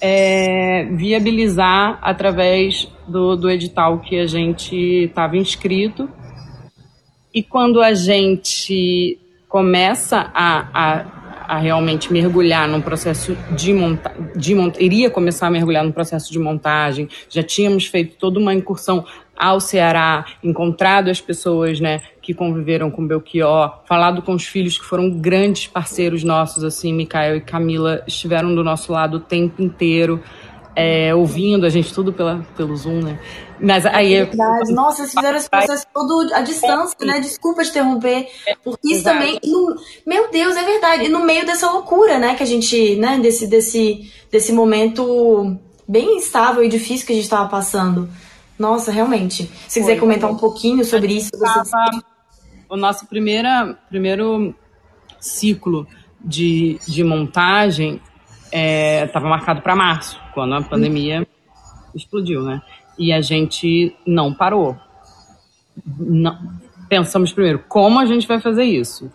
[0.00, 6.08] é, viabilizar através do, do edital que a gente estava inscrito.
[7.32, 14.54] E quando a gente começa a, a, a realmente mergulhar num processo de montagem, de
[14.54, 19.04] mont iria começar a mergulhar no processo de montagem, já tínhamos feito toda uma incursão
[19.36, 24.84] ao Ceará, encontrado as pessoas, né, que conviveram com Belchior, falado com os filhos que
[24.84, 30.22] foram grandes parceiros nossos, assim, Mikael e Camila estiveram do nosso lado o tempo inteiro
[30.74, 33.18] é, ouvindo a gente tudo pela, pelo Zoom, né?
[33.60, 34.72] Mas aí é verdade.
[34.72, 37.20] Nossa, vocês fizeram esse processo todo à distância, né?
[37.20, 38.28] Desculpa te interromper.
[38.64, 39.38] Porque isso também.
[39.44, 41.04] No, meu Deus, é verdade.
[41.04, 42.34] E no meio dessa loucura, né?
[42.34, 43.18] Que a gente, né?
[43.18, 48.08] Desse, desse, desse momento bem instável e difícil que a gente estava passando.
[48.58, 49.50] Nossa, realmente.
[49.68, 51.30] Se quiser comentar um pouquinho sobre isso.
[51.34, 52.00] Você...
[52.70, 54.54] O nosso primeira, primeiro
[55.18, 55.88] ciclo
[56.24, 58.00] de, de montagem
[58.44, 61.26] estava é, marcado para março, quando a pandemia
[61.92, 62.62] explodiu, né?
[62.96, 64.76] E a gente não parou.
[65.84, 66.38] Não,
[66.88, 69.10] pensamos primeiro, como a gente vai fazer isso?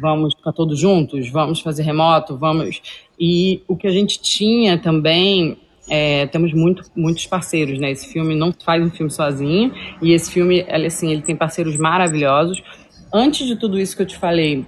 [0.00, 1.28] Vamos ficar todos juntos?
[1.28, 2.36] Vamos fazer remoto?
[2.36, 2.80] Vamos.
[3.18, 7.90] E o que a gente tinha também é, temos muito, muitos parceiros, né?
[7.90, 9.72] Esse filme não faz um filme sozinho
[10.02, 12.62] e esse filme, assim, ele tem parceiros maravilhosos.
[13.12, 14.66] Antes de tudo isso que eu te falei,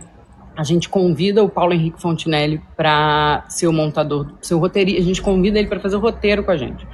[0.56, 5.04] a gente convida o Paulo Henrique Fontinelli para ser o montador, ser o roteirista, a
[5.04, 6.86] gente convida ele para fazer o roteiro com a gente.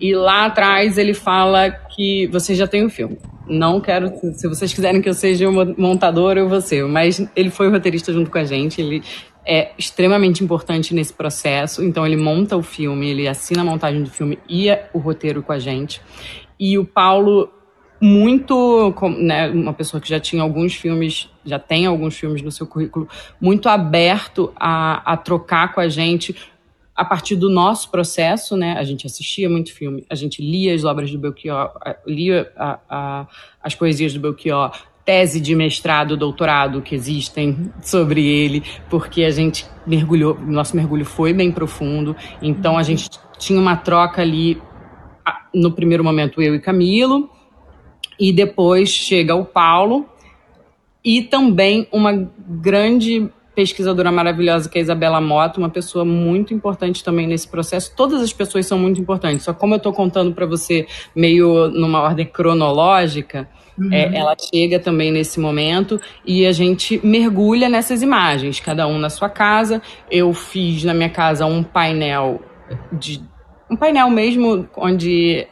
[0.00, 3.18] E lá atrás ele fala que vocês já têm o filme.
[3.48, 6.86] Não quero, se vocês quiserem que eu seja o montador, eu vou ser.
[6.86, 9.02] Mas ele foi o roteirista junto com a gente, ele
[9.48, 11.82] é extremamente importante nesse processo.
[11.82, 15.52] Então ele monta o filme, ele assina a montagem do filme e o roteiro com
[15.52, 16.02] a gente.
[16.60, 17.50] E o Paulo
[18.00, 22.66] muito, né, uma pessoa que já tinha alguns filmes, já tem alguns filmes no seu
[22.66, 23.08] currículo,
[23.40, 26.36] muito aberto a, a trocar com a gente
[26.94, 28.74] a partir do nosso processo, né?
[28.76, 31.72] A gente assistia muito filme, a gente lia as obras do Belchior,
[32.04, 33.26] lia a, a,
[33.62, 34.72] as poesias do Belchior,
[35.08, 41.32] tese de mestrado, doutorado que existem sobre ele, porque a gente mergulhou, nosso mergulho foi
[41.32, 44.60] bem profundo, então a gente tinha uma troca ali,
[45.54, 47.30] no primeiro momento eu e Camilo,
[48.20, 50.06] e depois chega o Paulo
[51.02, 52.12] e também uma
[52.46, 57.96] grande pesquisadora maravilhosa que é a Isabela Mota, uma pessoa muito importante também nesse processo.
[57.96, 62.02] Todas as pessoas são muito importantes, só como eu estou contando para você meio numa
[62.02, 63.92] ordem cronológica, uhum.
[63.92, 69.10] é, ela chega também nesse momento e a gente mergulha nessas imagens, cada um na
[69.10, 69.80] sua casa.
[70.10, 72.40] Eu fiz na minha casa um painel
[72.92, 73.22] de
[73.70, 75.46] um painel mesmo onde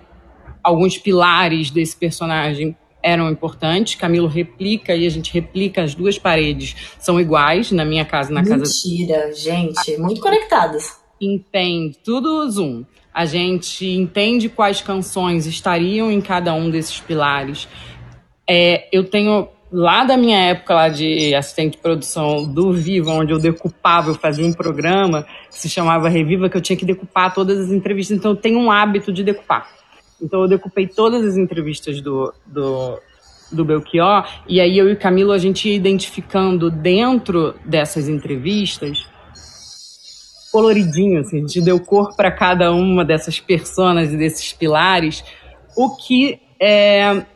[0.62, 3.95] alguns pilares desse personagem eram importantes.
[3.95, 8.43] Camilo replica e a gente replica as duas paredes são iguais na minha casa, na
[8.43, 8.75] Mentira, casa.
[8.89, 10.99] Mentira, gente, muito conectadas.
[11.21, 12.85] Entende, tudo zoom.
[13.15, 17.67] A gente entende quais canções estariam em cada um desses pilares.
[18.49, 23.33] É, eu tenho lá da minha época lá de assistente de produção do Viva, onde
[23.33, 27.35] eu decupava, eu fazia um programa que se chamava Reviva, que eu tinha que decupar
[27.35, 28.17] todas as entrevistas.
[28.17, 29.69] Então eu tenho um hábito de decupar.
[30.23, 32.99] Então eu decupei todas as entrevistas do, do,
[33.53, 39.07] do Belchior, e aí eu e Camilo a gente ia identificando dentro dessas entrevistas
[40.57, 45.23] coloridinho, assim, a gente deu cor para cada uma dessas personas e desses pilares,
[45.77, 47.27] o que é,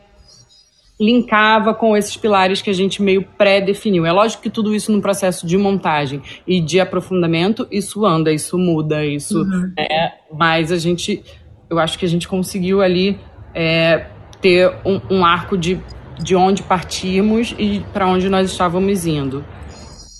[1.00, 4.04] linkava com esses pilares que a gente meio pré-definiu.
[4.04, 8.58] É lógico que tudo isso no processo de montagem e de aprofundamento, isso anda, isso
[8.58, 9.72] muda, isso uhum.
[9.78, 11.24] é, mas a gente,
[11.70, 13.18] eu acho que a gente conseguiu ali
[13.54, 14.06] é,
[14.42, 15.80] ter um, um arco de,
[16.22, 19.42] de onde partimos e para onde nós estávamos indo.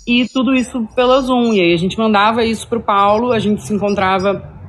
[0.06, 1.52] E tudo isso pela Zoom.
[1.52, 4.59] E aí a gente mandava isso pro Paulo, a gente se encontrava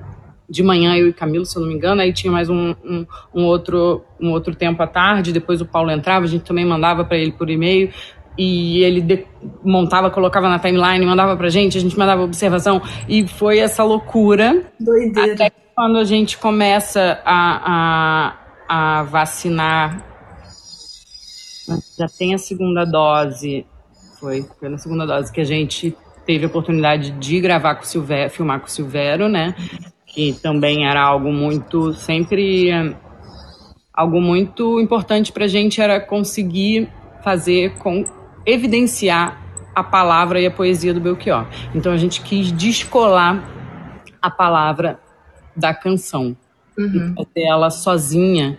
[0.52, 3.06] de manhã, eu e Camilo, se eu não me engano, aí tinha mais um, um,
[3.34, 7.06] um outro, um outro tempo à tarde, depois o Paulo entrava, a gente também mandava
[7.06, 7.90] para ele por e-mail,
[8.38, 9.26] e ele de,
[9.64, 14.66] montava, colocava na timeline, mandava pra gente, a gente mandava observação, e foi essa loucura.
[14.78, 15.34] Doideira.
[15.34, 18.36] Até quando a gente começa a,
[18.68, 20.06] a, a vacinar,
[21.98, 23.66] já tem a segunda dose,
[24.20, 27.88] foi, foi na segunda dose que a gente teve a oportunidade de gravar com o
[27.88, 29.56] Silvério, filmar com o Silvério, né?
[30.12, 32.96] Que também era algo muito, sempre,
[33.94, 36.90] algo muito importante para a gente era conseguir
[37.24, 38.04] fazer, com,
[38.46, 39.40] evidenciar
[39.74, 41.48] a palavra e a poesia do Belchior.
[41.74, 43.50] Então a gente quis descolar
[44.22, 45.00] a palavra
[45.56, 46.36] da canção.
[46.78, 47.14] Uhum.
[47.18, 48.58] E fazer ela sozinha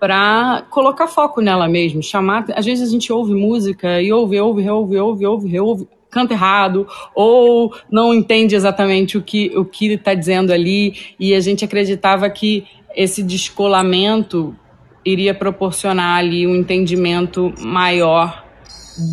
[0.00, 2.46] para colocar foco nela mesmo, chamar.
[2.54, 6.86] Às vezes a gente ouve música e ouve, ouve, ouve, ouve, ouve, ouve, canta errado
[7.14, 12.28] ou não entende exatamente o que o que está dizendo ali e a gente acreditava
[12.30, 14.56] que esse descolamento
[15.04, 18.44] iria proporcionar ali um entendimento maior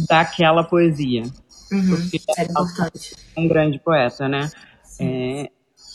[0.10, 1.24] daquela poesia.
[1.72, 3.16] Uhum, é importante.
[3.38, 4.50] Um grande poeta, né?
[5.00, 5.50] É,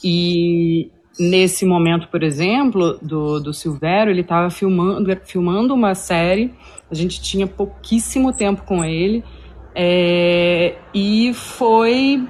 [0.05, 6.55] e nesse momento, por exemplo, do, do Silvério, ele estava filmando, filmando uma série,
[6.91, 9.23] a gente tinha pouquíssimo tempo com ele,
[9.75, 12.27] é, e foi.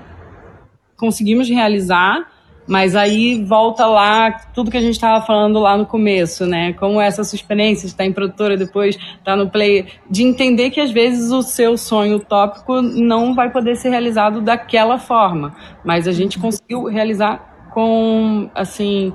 [0.96, 2.30] Conseguimos realizar,
[2.66, 6.74] mas aí volta lá tudo que a gente estava falando lá no começo, né?
[6.74, 11.32] Como essa de estar em produtora, depois estar no play, de entender que às vezes
[11.32, 16.84] o seu sonho utópico não vai poder ser realizado daquela forma, mas a gente conseguiu
[16.84, 19.12] realizar com, assim,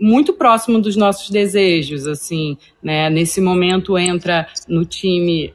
[0.00, 3.10] muito próximo dos nossos desejos, assim, né?
[3.10, 5.54] Nesse momento entra no time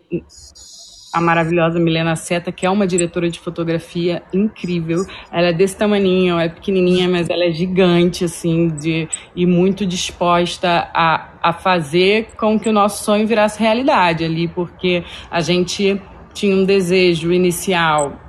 [1.13, 5.05] a maravilhosa Milena Seta, que é uma diretora de fotografia incrível.
[5.31, 10.89] Ela é desse tamaninho, é pequenininha, mas ela é gigante, assim, de, e muito disposta
[10.91, 16.01] a, a fazer com que o nosso sonho virasse realidade ali, porque a gente
[16.33, 18.19] tinha um desejo inicial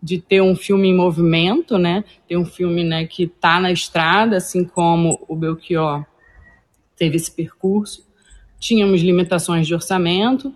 [0.00, 2.04] de ter um filme em movimento, né?
[2.28, 6.04] Ter um filme né, que está na estrada, assim como o Belchior
[6.96, 8.06] teve esse percurso.
[8.60, 10.54] Tínhamos limitações de orçamento,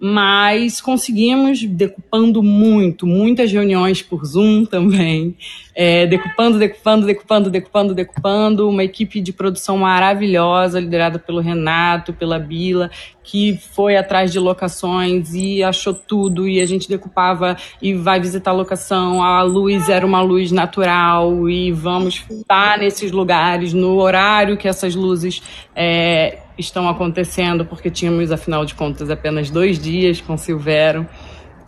[0.00, 5.36] mas conseguimos decupando muito, muitas reuniões por Zoom também,
[5.74, 12.38] é, decupando, decupando, decupando, decupando, decupando, uma equipe de produção maravilhosa, liderada pelo Renato, pela
[12.38, 12.90] Bila,
[13.24, 18.52] que foi atrás de locações e achou tudo, e a gente decupava e vai visitar
[18.52, 24.56] a locação, a luz era uma luz natural, e vamos estar nesses lugares, no horário
[24.56, 25.42] que essas luzes
[25.74, 31.06] é, estão acontecendo, porque tínhamos, afinal de contas, apenas dois dias com Silvero.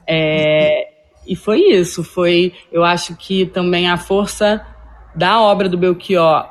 [0.06, 0.88] É,
[1.26, 4.66] e foi isso, foi, eu acho que também a força
[5.14, 6.50] da obra do Belchior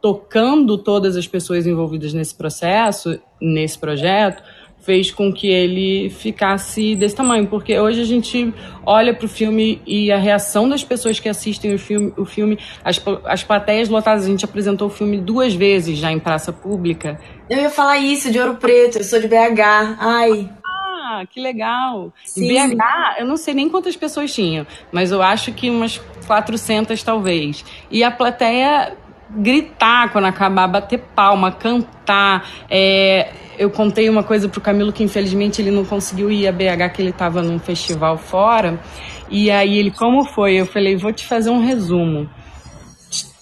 [0.00, 4.42] tocando todas as pessoas envolvidas nesse processo, nesse projeto,
[4.80, 8.52] fez com que ele ficasse desse tamanho, porque hoje a gente
[8.84, 12.58] olha para o filme e a reação das pessoas que assistem o filme, o filme
[12.84, 17.20] as, as plateias lotadas, a gente apresentou o filme duas vezes já em praça pública.
[17.48, 20.50] Eu ia falar isso, de Ouro Preto, eu sou de BH, ai...
[21.12, 22.12] Ah, que legal!
[22.24, 22.56] Sim.
[22.56, 27.02] Em BH, eu não sei nem quantas pessoas tinham, mas eu acho que umas 400
[27.02, 27.64] talvez.
[27.90, 28.96] E a plateia
[29.36, 32.48] gritar quando acabar, bater palma, cantar.
[32.68, 36.94] É, eu contei uma coisa pro Camilo que infelizmente ele não conseguiu ir a BH,
[36.94, 38.80] que ele estava num festival fora.
[39.30, 40.54] E aí ele, como foi?
[40.54, 42.28] Eu falei, vou te fazer um resumo.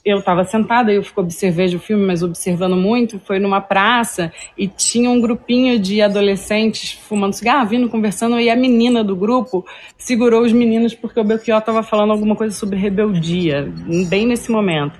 [0.05, 5.11] Eu estava sentada, eu observando o filme, mas observando muito, foi numa praça e tinha
[5.11, 9.67] um grupinho de adolescentes fumando cigarro, vindo, conversando, e a menina do grupo
[9.99, 13.71] segurou os meninos porque o Belchior estava falando alguma coisa sobre rebeldia,
[14.09, 14.99] bem nesse momento.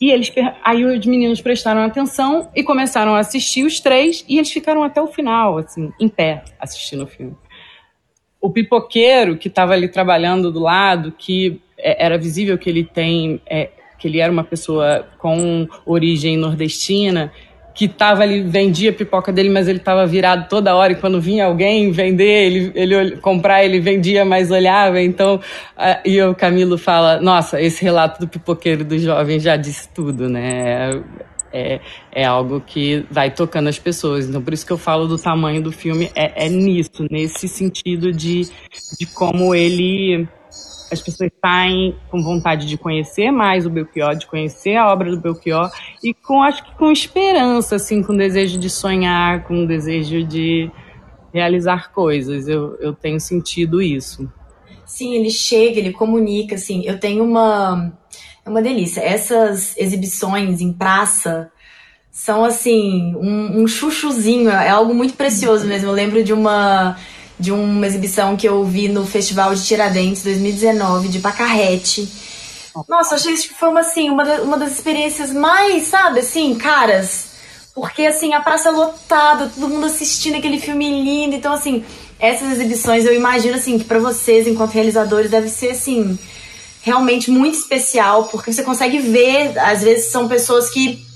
[0.00, 0.32] E eles
[0.62, 5.02] aí os meninos prestaram atenção e começaram a assistir os três e eles ficaram até
[5.02, 7.36] o final, assim, em pé, assistindo o filme.
[8.40, 13.40] O pipoqueiro que estava ali trabalhando do lado, que é, era visível que ele tem,
[13.44, 17.32] é, que ele era uma pessoa com origem nordestina,
[17.78, 21.46] que tava ali, vendia pipoca dele, mas ele tava virado toda hora, e quando vinha
[21.46, 25.40] alguém vender, ele, ele comprar, ele vendia, mas olhava, então,
[26.04, 31.00] e o Camilo fala, nossa, esse relato do pipoqueiro do jovem já disse tudo, né,
[31.52, 31.78] é,
[32.10, 35.62] é algo que vai tocando as pessoas, então por isso que eu falo do tamanho
[35.62, 38.48] do filme, é, é nisso, nesse sentido de,
[38.98, 40.26] de como ele
[40.90, 45.20] as pessoas saem com vontade de conhecer mais o Belchior, de conhecer a obra do
[45.20, 45.70] Belchior
[46.02, 50.70] e com acho que com esperança, assim, com desejo de sonhar, com desejo de
[51.32, 52.48] realizar coisas.
[52.48, 54.30] Eu, eu tenho sentido isso.
[54.84, 56.82] Sim, ele chega, ele comunica, assim.
[56.84, 57.92] Eu tenho uma
[58.44, 59.00] é uma delícia.
[59.02, 61.52] Essas exibições em praça
[62.10, 65.88] são assim um, um chuchuzinho, é algo muito precioso mesmo.
[65.88, 66.96] Eu lembro de uma
[67.38, 72.08] de uma exibição que eu vi no Festival de Tiradentes 2019, de Pacarrete.
[72.88, 77.28] Nossa, achei que foi uma, assim, uma, uma das experiências mais, sabe, assim, caras.
[77.74, 81.36] Porque, assim, a praça lotada, todo mundo assistindo aquele filme lindo.
[81.36, 81.84] Então, assim,
[82.18, 86.18] essas exibições eu imagino, assim, que para vocês, enquanto realizadores, deve ser, assim,
[86.82, 88.24] realmente muito especial.
[88.24, 91.07] Porque você consegue ver, às vezes, são pessoas que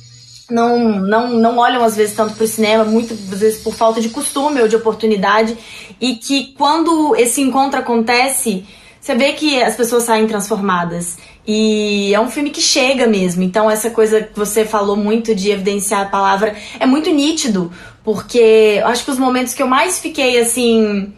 [0.52, 4.10] não, não, não olham às vezes tanto para o cinema, muitas vezes por falta de
[4.10, 5.56] costume ou de oportunidade,
[6.00, 8.64] e que quando esse encontro acontece,
[9.00, 11.18] você vê que as pessoas saem transformadas.
[11.46, 13.42] E é um filme que chega mesmo.
[13.42, 17.72] Então, essa coisa que você falou muito de evidenciar a palavra é muito nítido,
[18.04, 21.12] porque acho que os momentos que eu mais fiquei assim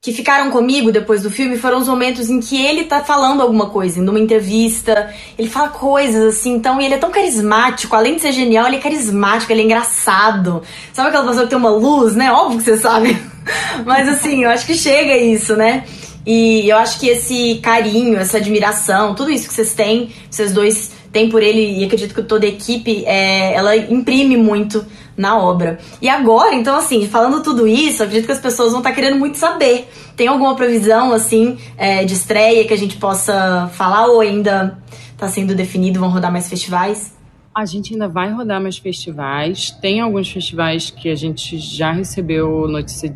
[0.00, 3.68] que ficaram comigo depois do filme foram os momentos em que ele tá falando alguma
[3.68, 8.20] coisa, numa entrevista, ele fala coisas assim, então, e ele é tão carismático, além de
[8.20, 10.62] ser genial, ele é carismático, ele é engraçado.
[10.92, 12.30] Sabe aquela pessoa que tem uma luz, né?
[12.30, 13.18] Óbvio que você sabe.
[13.84, 15.84] Mas assim, eu acho que chega isso, né?
[16.24, 20.92] E eu acho que esse carinho, essa admiração, tudo isso que vocês têm, vocês dois
[21.12, 24.84] têm por ele, e acredito que toda a equipe, é, ela imprime muito
[25.16, 25.78] na obra.
[26.00, 29.18] E agora, então, assim, falando tudo isso, acredito que as pessoas vão estar tá querendo
[29.18, 29.90] muito saber.
[30.16, 34.78] Tem alguma previsão, assim, é, de estreia que a gente possa falar ou ainda
[35.12, 37.17] está sendo definido, vão rodar mais festivais?
[37.54, 39.70] A gente ainda vai rodar mais festivais.
[39.70, 43.14] Tem alguns festivais que a gente já recebeu notícia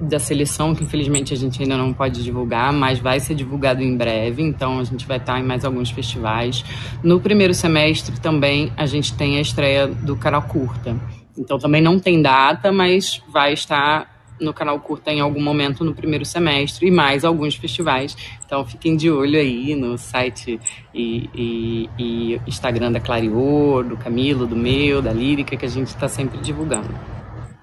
[0.00, 3.96] da seleção, que infelizmente a gente ainda não pode divulgar, mas vai ser divulgado em
[3.96, 4.42] breve.
[4.42, 6.64] Então a gente vai estar em mais alguns festivais.
[7.02, 10.96] No primeiro semestre também a gente tem a estreia do Canal Curta.
[11.38, 15.94] Então também não tem data, mas vai estar no canal Curta em algum momento no
[15.94, 18.16] primeiro semestre e mais alguns festivais.
[18.44, 20.60] Então fiquem de olho aí no site
[20.94, 25.88] e, e, e Instagram da Clarior, do Camilo, do meu, da Lírica, que a gente
[25.88, 27.16] está sempre divulgando.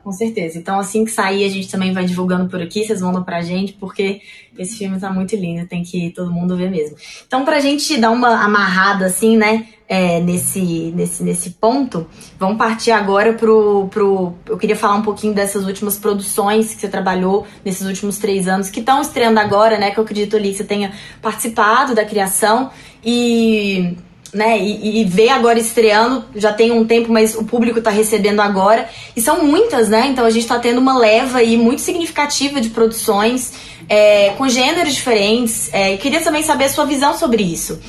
[0.03, 0.59] Com certeza.
[0.59, 3.71] Então, assim que sair, a gente também vai divulgando por aqui, vocês mandam pra gente,
[3.71, 4.19] porque
[4.59, 6.97] esse filme tá muito lindo, tem que todo mundo ver mesmo.
[7.25, 10.59] Então, pra gente dar uma amarrada, assim, né, é, nesse,
[10.95, 12.07] nesse, nesse ponto,
[12.39, 14.33] vamos partir agora pro, pro.
[14.47, 18.71] Eu queria falar um pouquinho dessas últimas produções que você trabalhou nesses últimos três anos,
[18.71, 22.71] que estão estreando agora, né, que eu acredito ali que você tenha participado da criação
[23.05, 23.95] e
[24.33, 24.57] né?
[24.57, 28.89] E, e agora estreando, já tem um tempo, mas o público está recebendo agora.
[29.15, 30.07] E são muitas, né?
[30.07, 33.53] Então a gente está tendo uma leva aí muito significativa de produções
[33.87, 35.71] é, com gêneros diferentes.
[35.71, 37.79] É, queria também saber a sua visão sobre isso.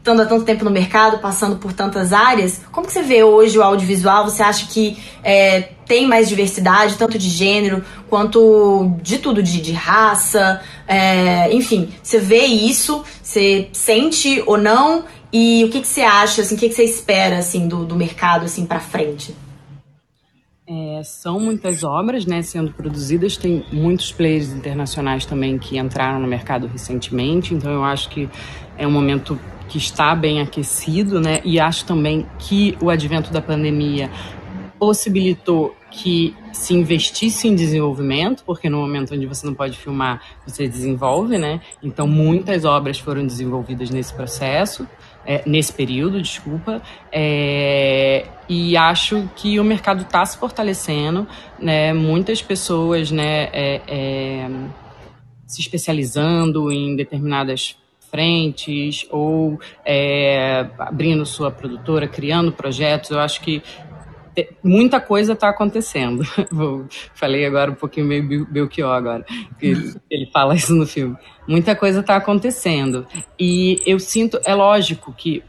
[0.00, 3.58] Estando há tanto tempo no mercado, passando por tantas áreas, como que você vê hoje
[3.58, 4.24] o audiovisual?
[4.24, 9.72] Você acha que é, tem mais diversidade, tanto de gênero quanto de tudo, de, de
[9.72, 15.04] raça, é, enfim, você vê isso, você sente ou não?
[15.30, 17.94] E o que, que você acha, assim, o que, que você espera assim, do, do
[17.94, 19.36] mercado assim, para frente?
[20.72, 26.28] É, são muitas obras né, sendo produzidas, tem muitos players internacionais também que entraram no
[26.28, 28.28] mercado recentemente, então eu acho que
[28.78, 29.36] é um momento
[29.68, 31.40] que está bem aquecido, né?
[31.44, 34.08] E acho também que o advento da pandemia
[34.78, 40.68] possibilitou que se investisse em desenvolvimento, porque no momento onde você não pode filmar, você
[40.68, 41.60] desenvolve, né?
[41.82, 44.86] Então muitas obras foram desenvolvidas nesse processo
[45.24, 51.26] é, nesse período, desculpa, é, e acho que o mercado está se fortalecendo,
[51.58, 51.92] né?
[51.92, 54.50] Muitas pessoas, né, é, é,
[55.46, 57.76] se especializando em determinadas
[58.10, 63.10] frentes ou é, abrindo sua produtora, criando projetos.
[63.10, 63.62] Eu acho que
[64.62, 66.22] muita coisa está acontecendo.
[67.14, 69.24] Falei agora um pouquinho meio Belchior agora,
[69.60, 71.16] ele, ele fala isso no filme.
[71.46, 73.06] Muita coisa está acontecendo.
[73.38, 75.42] E eu sinto, é lógico que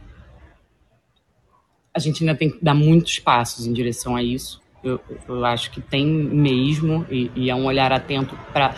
[1.94, 4.62] a gente ainda tem que dar muitos passos em direção a isso.
[4.84, 8.74] Eu, eu acho que tem mesmo, e, e é um olhar atento para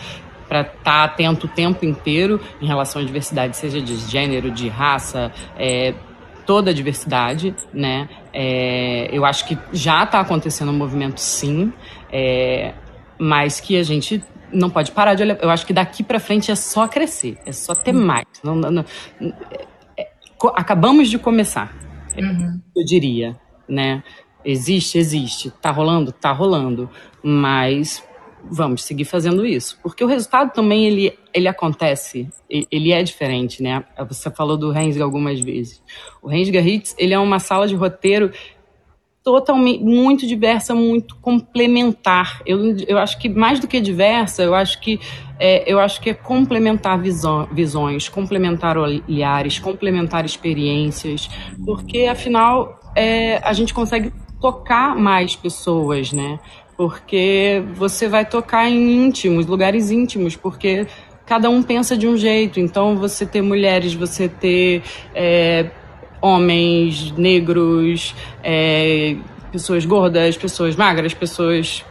[0.47, 4.68] para estar tá atento o tempo inteiro em relação à diversidade, seja de gênero, de
[4.68, 5.95] raça, é,
[6.45, 8.07] toda a diversidade, né?
[8.34, 11.72] É, eu acho que já está acontecendo um movimento, sim,
[12.12, 12.74] é,
[13.20, 15.38] mas que a gente não pode parar de olhar.
[15.42, 18.06] Eu acho que daqui para frente é só crescer, é só ter uhum.
[18.06, 18.26] mais.
[18.44, 18.86] Não, não, não,
[19.98, 20.08] é,
[20.56, 21.76] acabamos de começar,
[22.18, 22.60] uhum.
[22.76, 23.36] eu diria,
[23.68, 24.04] né?
[24.44, 25.52] Existe, existe.
[25.62, 26.12] Tá rolando?
[26.12, 26.90] Tá rolando.
[27.24, 28.04] Mas
[28.44, 29.80] vamos seguir fazendo isso.
[29.82, 33.84] Porque o resultado também, ele, ele acontece, ele é diferente, né?
[34.08, 35.82] Você falou do Rensga algumas vezes.
[36.22, 38.32] O Rensga Hits, ele é uma sala de roteiro
[39.24, 42.41] totalmente, muito diversa, muito complementar.
[42.46, 45.00] Eu, eu acho que mais do que diversa, eu acho que
[45.39, 51.30] é, eu acho que é complementar visão, visões, complementar olhares, complementar experiências,
[51.66, 56.38] porque afinal é, a gente consegue tocar mais pessoas, né?
[56.84, 60.86] Porque você vai tocar em íntimos, lugares íntimos, porque
[61.26, 62.60] cada um pensa de um jeito.
[62.60, 64.84] Então, você ter mulheres, você ter
[65.16, 65.72] é,
[66.22, 68.14] homens, negros,
[68.44, 69.16] é,
[69.50, 71.86] pessoas gordas, pessoas magras, pessoas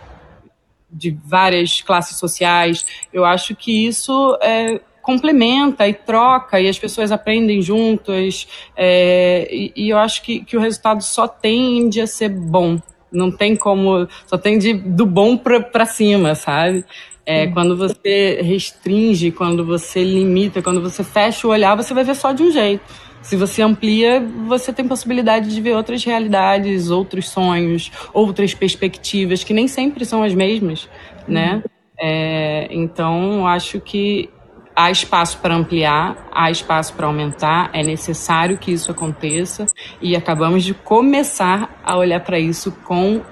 [0.91, 2.85] de várias classes sociais.
[3.11, 9.73] Eu acho que isso é, complementa e troca e as pessoas aprendem juntas é, e,
[9.75, 12.79] e, eu acho que, que o resultado só tende a ser bom
[13.13, 16.85] não tem como só tem de, do bom para cima sabe?
[17.25, 22.17] É, quando você restringe quando você limita quando você fecha o olhar você vai ver
[22.17, 22.83] só de um jeito.
[23.23, 29.55] Se você amplia você tem possibilidade de ver outras realidades outros sonhos outras perspectivas que
[29.55, 30.89] nem sempre são as mesmas
[31.29, 31.55] né?
[31.55, 31.63] Uhum.
[32.01, 34.29] é, então acho que
[34.75, 39.67] há espaço para ampliar, há espaço para aumentar, é necessário que isso aconteça
[40.01, 43.23] e acabamos de começar a olhar para isso com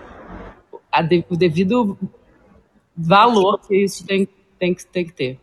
[1.08, 1.98] de, o devido
[2.96, 4.28] valor que isso tem,
[4.58, 5.38] tem, tem que ter.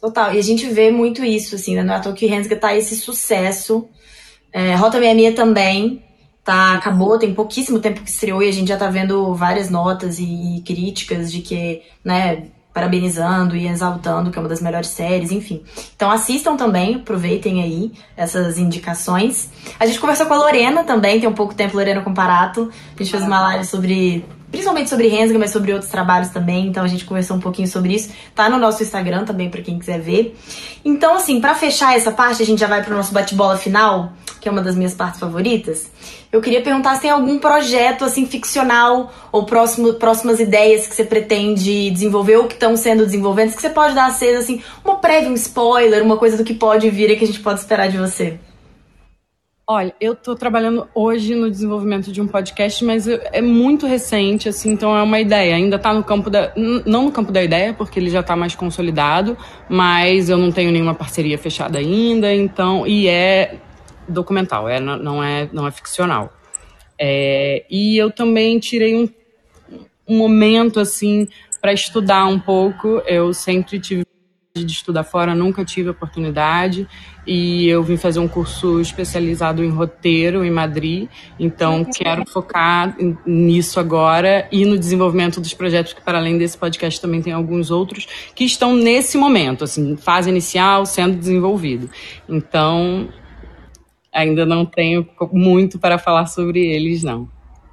[0.00, 1.82] Total, e a gente vê muito isso, assim, né?
[1.82, 3.88] No é que Rensga tá esse sucesso.
[4.52, 6.02] É, Rota Meia também,
[6.42, 10.18] tá, acabou, tem pouquíssimo tempo que estreou e a gente já tá vendo várias notas
[10.18, 12.46] e críticas de que, né,
[12.80, 15.62] parabenizando e exaltando que é uma das melhores séries, enfim.
[15.94, 19.50] Então assistam também, aproveitem aí essas indicações.
[19.78, 22.70] A gente conversou com a Lorena também, tem um pouco tempo, Lorena Comparato.
[22.94, 26.66] A gente fez uma live sobre principalmente sobre Rensga, mas sobre outros trabalhos também.
[26.66, 28.10] Então a gente conversou um pouquinho sobre isso.
[28.34, 30.36] Tá no nosso Instagram também para quem quiser ver.
[30.84, 34.48] Então assim, para fechar essa parte, a gente já vai pro nosso bate-bola final, que
[34.48, 35.90] é uma das minhas partes favoritas.
[36.32, 41.04] Eu queria perguntar se tem algum projeto assim ficcional ou próximo, próximas ideias que você
[41.04, 44.96] pretende desenvolver ou que estão sendo desenvolvidas, que você pode dar a ser assim, uma
[44.96, 47.88] prévia, um spoiler, uma coisa do que pode vir e que a gente pode esperar
[47.88, 48.38] de você.
[49.72, 54.72] Olha, eu estou trabalhando hoje no desenvolvimento de um podcast, mas é muito recente, assim,
[54.72, 55.54] então é uma ideia.
[55.54, 56.52] Ainda está no campo da.
[56.84, 60.72] Não no campo da ideia, porque ele já está mais consolidado, mas eu não tenho
[60.72, 62.84] nenhuma parceria fechada ainda, então.
[62.84, 63.58] E é
[64.08, 66.32] documental, é, não, é, não é ficcional.
[66.98, 69.08] É, e eu também tirei um,
[70.08, 71.28] um momento, assim,
[71.62, 73.00] para estudar um pouco.
[73.06, 74.04] Eu sempre tive
[74.64, 76.86] de estudar fora, nunca tive oportunidade
[77.26, 81.08] e eu vim fazer um curso especializado em roteiro em Madrid,
[81.38, 82.96] então quero focar
[83.26, 87.70] nisso agora e no desenvolvimento dos projetos que para além desse podcast também tem alguns
[87.70, 91.90] outros que estão nesse momento, assim, fase inicial sendo desenvolvido.
[92.28, 93.08] Então,
[94.12, 97.28] ainda não tenho muito para falar sobre eles não.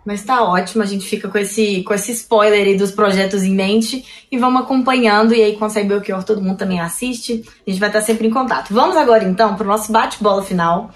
[0.07, 3.53] Mas tá ótimo, a gente fica com esse, com esse spoiler aí dos projetos em
[3.53, 5.35] mente e vamos acompanhando.
[5.35, 7.43] E aí, com o Belchior, todo mundo também assiste.
[7.67, 8.73] A gente vai estar sempre em contato.
[8.73, 10.91] Vamos agora então para o nosso bate-bola final.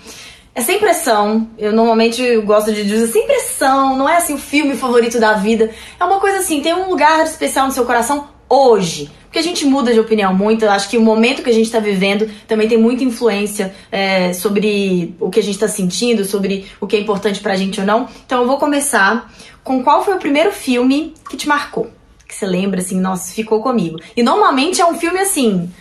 [0.55, 1.45] É sem pressão.
[1.57, 3.97] Eu normalmente gosto de dizer sem pressão.
[3.97, 5.69] Não é assim o filme favorito da vida.
[5.99, 9.09] É uma coisa assim, tem um lugar especial no seu coração hoje.
[9.23, 10.65] Porque a gente muda de opinião muito.
[10.65, 14.33] Eu acho que o momento que a gente está vivendo também tem muita influência é,
[14.33, 17.85] sobre o que a gente está sentindo, sobre o que é importante pra gente ou
[17.85, 18.09] não.
[18.25, 19.31] Então eu vou começar
[19.63, 21.89] com qual foi o primeiro filme que te marcou?
[22.27, 23.97] Que você lembra assim, nossa, ficou comigo.
[24.17, 25.71] E normalmente é um filme assim,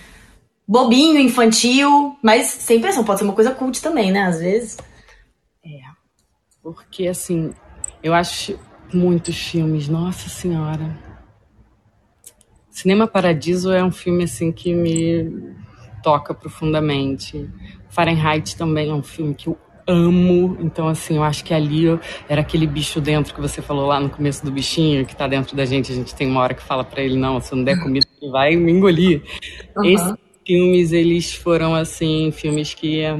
[0.67, 3.03] bobinho, infantil, mas sem pressão.
[3.03, 4.23] Pode ser uma coisa cult também, né?
[4.23, 4.79] Às vezes.
[5.65, 5.81] É.
[6.63, 7.53] Porque assim,
[8.01, 8.57] eu acho
[8.95, 11.10] muitos filmes, nossa senhora.
[12.81, 15.53] Cinema Paradiso é um filme assim que me
[16.03, 17.47] toca profundamente.
[17.91, 20.57] Fahrenheit também é um filme que eu amo.
[20.61, 24.01] Então, assim, eu acho que ali eu, era aquele bicho dentro que você falou lá
[24.01, 25.93] no começo do bichinho que tá dentro da gente.
[25.93, 28.31] A gente tem uma hora que fala para ele: não, se não der comida, ele
[28.31, 29.25] vai me engolir.
[29.77, 29.85] Uhum.
[29.85, 30.15] Esses
[30.47, 33.01] filmes, eles foram, assim, filmes que.
[33.01, 33.15] É,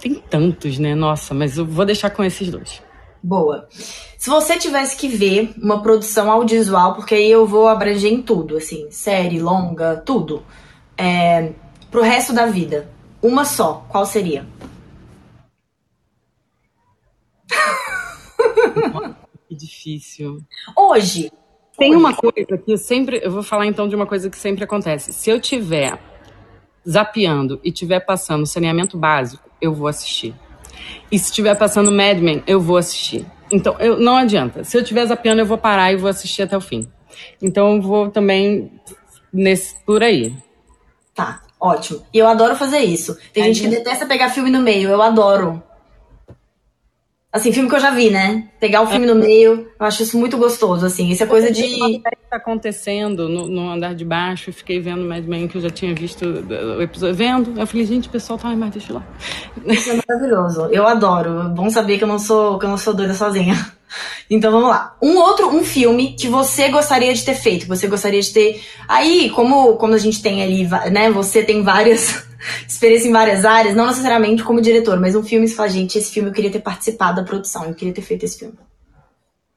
[0.00, 0.96] tem tantos, né?
[0.96, 2.82] Nossa, mas eu vou deixar com esses dois.
[3.22, 3.68] Boa.
[4.16, 8.56] Se você tivesse que ver uma produção audiovisual, porque aí eu vou abranger em tudo,
[8.56, 10.42] assim, série, longa, tudo,
[10.96, 11.52] é,
[11.90, 12.88] pro resto da vida,
[13.22, 14.46] uma só, qual seria?
[19.48, 20.42] Que difícil.
[20.76, 21.32] Hoje.
[21.78, 21.98] Tem hoje.
[21.98, 23.20] uma coisa que eu sempre.
[23.22, 25.12] Eu vou falar então de uma coisa que sempre acontece.
[25.12, 25.98] Se eu tiver
[26.88, 30.34] zapeando e tiver passando saneamento básico, eu vou assistir.
[31.10, 33.26] E se estiver passando Mad Men, eu vou assistir.
[33.50, 34.64] Então, eu, não adianta.
[34.64, 36.88] Se eu estiver zapeando, eu vou parar e vou assistir até o fim.
[37.40, 38.70] Então, eu vou também
[39.32, 40.34] nesse por aí.
[41.14, 42.02] Tá, ótimo.
[42.12, 43.16] E eu adoro fazer isso.
[43.32, 45.62] Tem Aí gente que detesta pegar filme no meio, eu adoro.
[47.30, 48.48] Assim, filme que eu já vi, né?
[48.58, 51.10] Pegar o filme no meio, eu acho isso muito gostoso, assim.
[51.10, 51.62] Isso é coisa de.
[51.62, 55.68] que tá acontecendo no, no andar de baixo, fiquei vendo Mad Men que eu já
[55.68, 58.96] tinha visto uh, o episódio, vendo, eu falei, gente, o pessoal tá, mas deixa eu
[58.96, 59.06] lá.
[59.66, 60.68] Isso é maravilhoso.
[60.72, 61.40] Eu adoro.
[61.40, 63.54] É bom saber que eu não sou, que eu não sou doida sozinha.
[64.30, 64.94] Então vamos lá.
[65.00, 68.62] Um outro, um filme que você gostaria de ter feito, que você gostaria de ter.
[68.86, 71.10] Aí, como, como a gente tem ali, né?
[71.10, 72.27] Você tem várias
[72.66, 76.12] experiências em várias áreas, não necessariamente como diretor, mas um filme você fala, gente, esse
[76.12, 78.58] filme eu queria ter participado da produção, eu queria ter feito esse filme.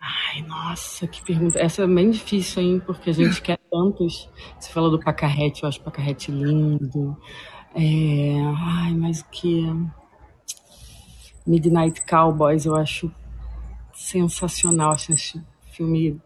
[0.02, 1.60] Ai, nossa, que pergunta.
[1.60, 2.82] Essa é bem difícil, hein?
[2.84, 4.28] Porque a gente quer tantos.
[4.60, 7.16] Você falou do Pacarrete, eu acho o Pacarrete lindo.
[7.76, 8.34] É...
[8.58, 9.64] Ai, mas o que.
[11.46, 13.14] Midnight Cowboys, eu acho
[13.94, 14.94] sensacional.
[14.94, 15.40] Acho esse
[15.72, 16.20] filme.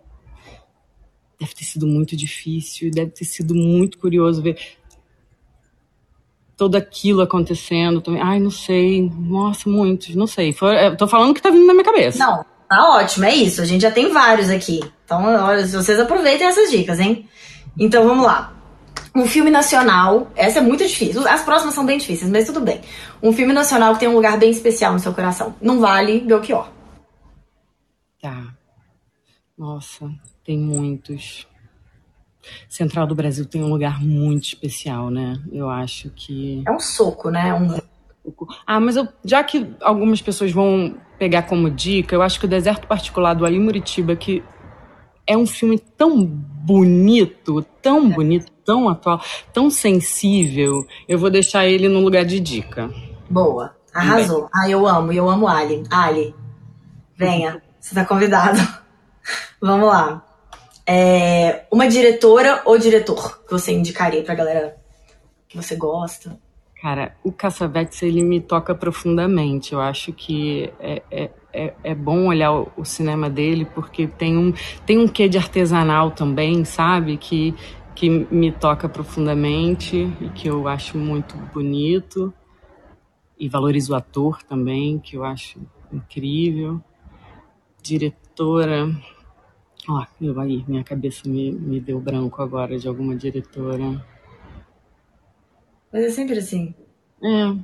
[1.37, 4.57] Deve ter sido muito difícil, deve ter sido muito curioso ver
[6.57, 8.21] todo aquilo acontecendo também.
[8.21, 9.09] Ai, não sei.
[9.17, 10.53] Nossa, muitos, não sei.
[10.53, 12.17] Foi- eu tô falando o que tá vindo na minha cabeça.
[12.17, 13.61] Não, tá ótimo, é isso.
[13.61, 14.79] A gente já tem vários aqui.
[15.03, 17.27] Então, olha, vocês aproveitem essas dicas, hein?
[17.79, 18.53] Então vamos lá.
[19.13, 21.25] Um filme nacional, essa é muito difícil.
[21.27, 22.81] As próximas são bem difíceis, mas tudo bem.
[23.23, 25.55] Um filme nacional que tem um lugar bem especial no seu coração.
[25.61, 26.67] Não vale Belchior.
[28.21, 28.53] Tá.
[29.57, 30.09] Nossa,
[30.43, 31.47] tem muitos.
[32.67, 35.39] Central do Brasil tem um lugar muito especial, né?
[35.51, 36.63] Eu acho que.
[36.67, 37.53] É um soco, né?
[37.53, 37.77] Um...
[38.65, 42.49] Ah, mas eu, já que algumas pessoas vão pegar como dica, eu acho que o
[42.49, 44.43] Deserto Particular do Ali Muritiba, que
[45.27, 49.21] é um filme tão bonito, tão bonito, tão atual,
[49.53, 52.89] tão sensível, eu vou deixar ele no lugar de dica.
[53.29, 53.75] Boa.
[53.93, 54.49] Arrasou.
[54.53, 55.83] Ah, eu amo, eu amo Ali.
[55.89, 56.35] Ali,
[57.15, 57.61] venha.
[57.79, 58.59] Você tá convidado.
[59.61, 60.24] Vamos lá.
[60.87, 64.77] É, uma diretora ou diretor que você indicaria pra galera
[65.47, 66.37] que você gosta?
[66.81, 69.73] Cara, o Cassavetes, ele me toca profundamente.
[69.73, 74.37] Eu acho que é, é, é, é bom olhar o, o cinema dele, porque tem
[74.37, 74.53] um,
[74.85, 77.17] tem um quê de artesanal também, sabe?
[77.17, 77.55] Que,
[77.95, 82.31] que me toca profundamente e que eu acho muito bonito.
[83.39, 85.59] E valorizo o ator também, que eu acho
[85.91, 86.79] incrível.
[87.81, 88.89] Diretora.
[89.87, 94.03] Ó, eu aí, minha cabeça me, me deu branco agora de alguma diretora.
[95.91, 96.73] Mas é sempre assim.
[97.23, 97.55] É,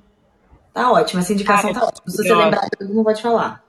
[0.73, 2.03] Tá ótimo, essa indicação tá ótima.
[2.07, 2.43] Se você ótimo.
[2.43, 3.63] lembrar de alguma, pode falar.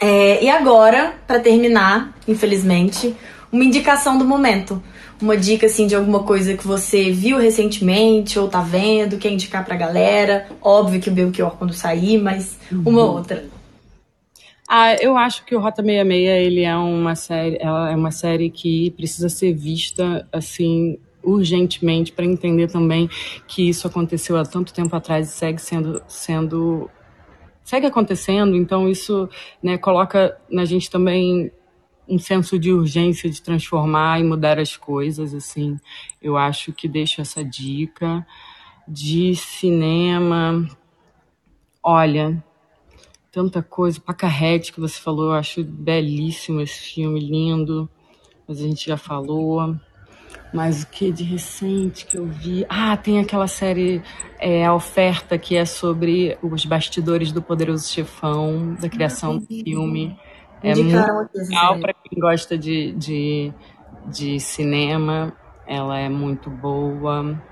[0.00, 3.14] É, e agora, pra terminar, infelizmente,
[3.52, 4.82] uma indicação do momento.
[5.20, 9.64] Uma dica, assim, de alguma coisa que você viu recentemente ou tá vendo, quer indicar
[9.64, 10.48] pra galera.
[10.60, 13.44] Óbvio que o Belchior quando sair, mas uma outra.
[14.74, 18.48] Ah, eu acho que o Rota 66 ele é uma série, ela é uma série
[18.48, 23.06] que precisa ser vista assim urgentemente para entender também
[23.46, 26.90] que isso aconteceu há tanto tempo atrás e segue sendo sendo
[27.62, 29.28] segue acontecendo, então isso
[29.62, 31.52] né, coloca na gente também
[32.08, 35.76] um senso de urgência de transformar e mudar as coisas, assim.
[36.20, 38.26] Eu acho que deixo essa dica
[38.88, 40.66] de cinema.
[41.82, 42.42] Olha,
[43.32, 43.98] tanta coisa.
[43.98, 47.88] Pacarrete que você falou, eu acho belíssimo esse filme, lindo.
[48.46, 49.74] Mas a gente já falou.
[50.52, 52.66] Mas o que de recente que eu vi?
[52.68, 54.02] Ah, tem aquela série
[54.38, 60.16] é, A Oferta, que é sobre os bastidores do Poderoso Chefão, da criação do filme.
[60.62, 63.52] É muito Indicaram essa legal para quem gosta de, de,
[64.06, 65.32] de cinema.
[65.66, 67.42] Ela é muito boa.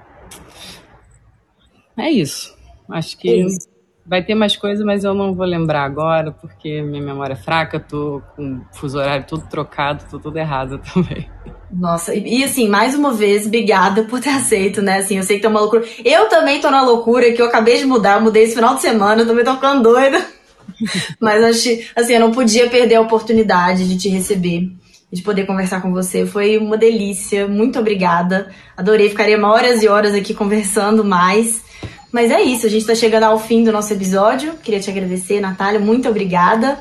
[1.96, 2.54] É isso.
[2.88, 3.79] Acho que É isso.
[4.10, 7.78] Vai ter mais coisa, mas eu não vou lembrar agora, porque minha memória é fraca,
[7.78, 11.30] tô com o fuso horário todo trocado, tô tudo errado também.
[11.72, 14.98] Nossa, e, e, assim, mais uma vez, obrigada por ter aceito, né?
[14.98, 15.84] Assim, eu sei que tá uma loucura.
[16.04, 18.80] Eu também tô na loucura, que eu acabei de mudar, eu mudei esse final de
[18.80, 20.20] semana, eu também tô ficando doida.
[21.20, 24.72] Mas acho, assim, eu não podia perder a oportunidade de te receber,
[25.12, 26.26] de poder conversar com você.
[26.26, 28.50] Foi uma delícia, muito obrigada.
[28.76, 31.69] Adorei, ficaria horas e horas aqui conversando mais.
[32.12, 34.54] Mas é isso, a gente tá chegando ao fim do nosso episódio.
[34.62, 36.80] Queria te agradecer, Natália, muito obrigada.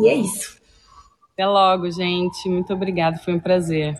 [0.00, 0.58] E é isso.
[1.32, 2.48] Até logo, gente.
[2.48, 3.96] Muito obrigada, foi um prazer.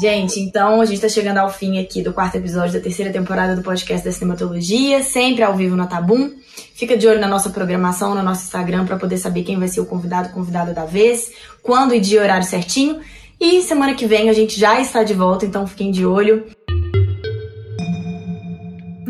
[0.00, 3.56] Gente, então a gente está chegando ao fim aqui do quarto episódio da terceira temporada
[3.56, 6.30] do podcast da Cinematologia, sempre ao vivo na Tabum.
[6.74, 9.80] Fica de olho na nossa programação, no nosso Instagram, para poder saber quem vai ser
[9.80, 11.32] o convidado, convidada da vez,
[11.62, 13.00] quando e dia e horário certinho.
[13.40, 16.46] E semana que vem a gente já está de volta, então fiquem de olho.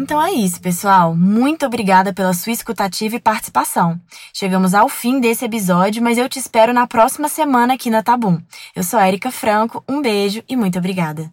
[0.01, 1.15] Então é isso, pessoal.
[1.15, 4.01] Muito obrigada pela sua escutativa e participação.
[4.33, 8.41] Chegamos ao fim desse episódio, mas eu te espero na próxima semana aqui na Tabum.
[8.75, 11.31] Eu sou a Erika Franco, um beijo e muito obrigada.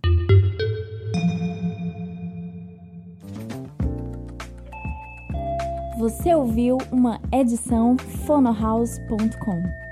[5.97, 7.95] Você ouviu uma edição
[8.25, 9.86] fonohouse.com.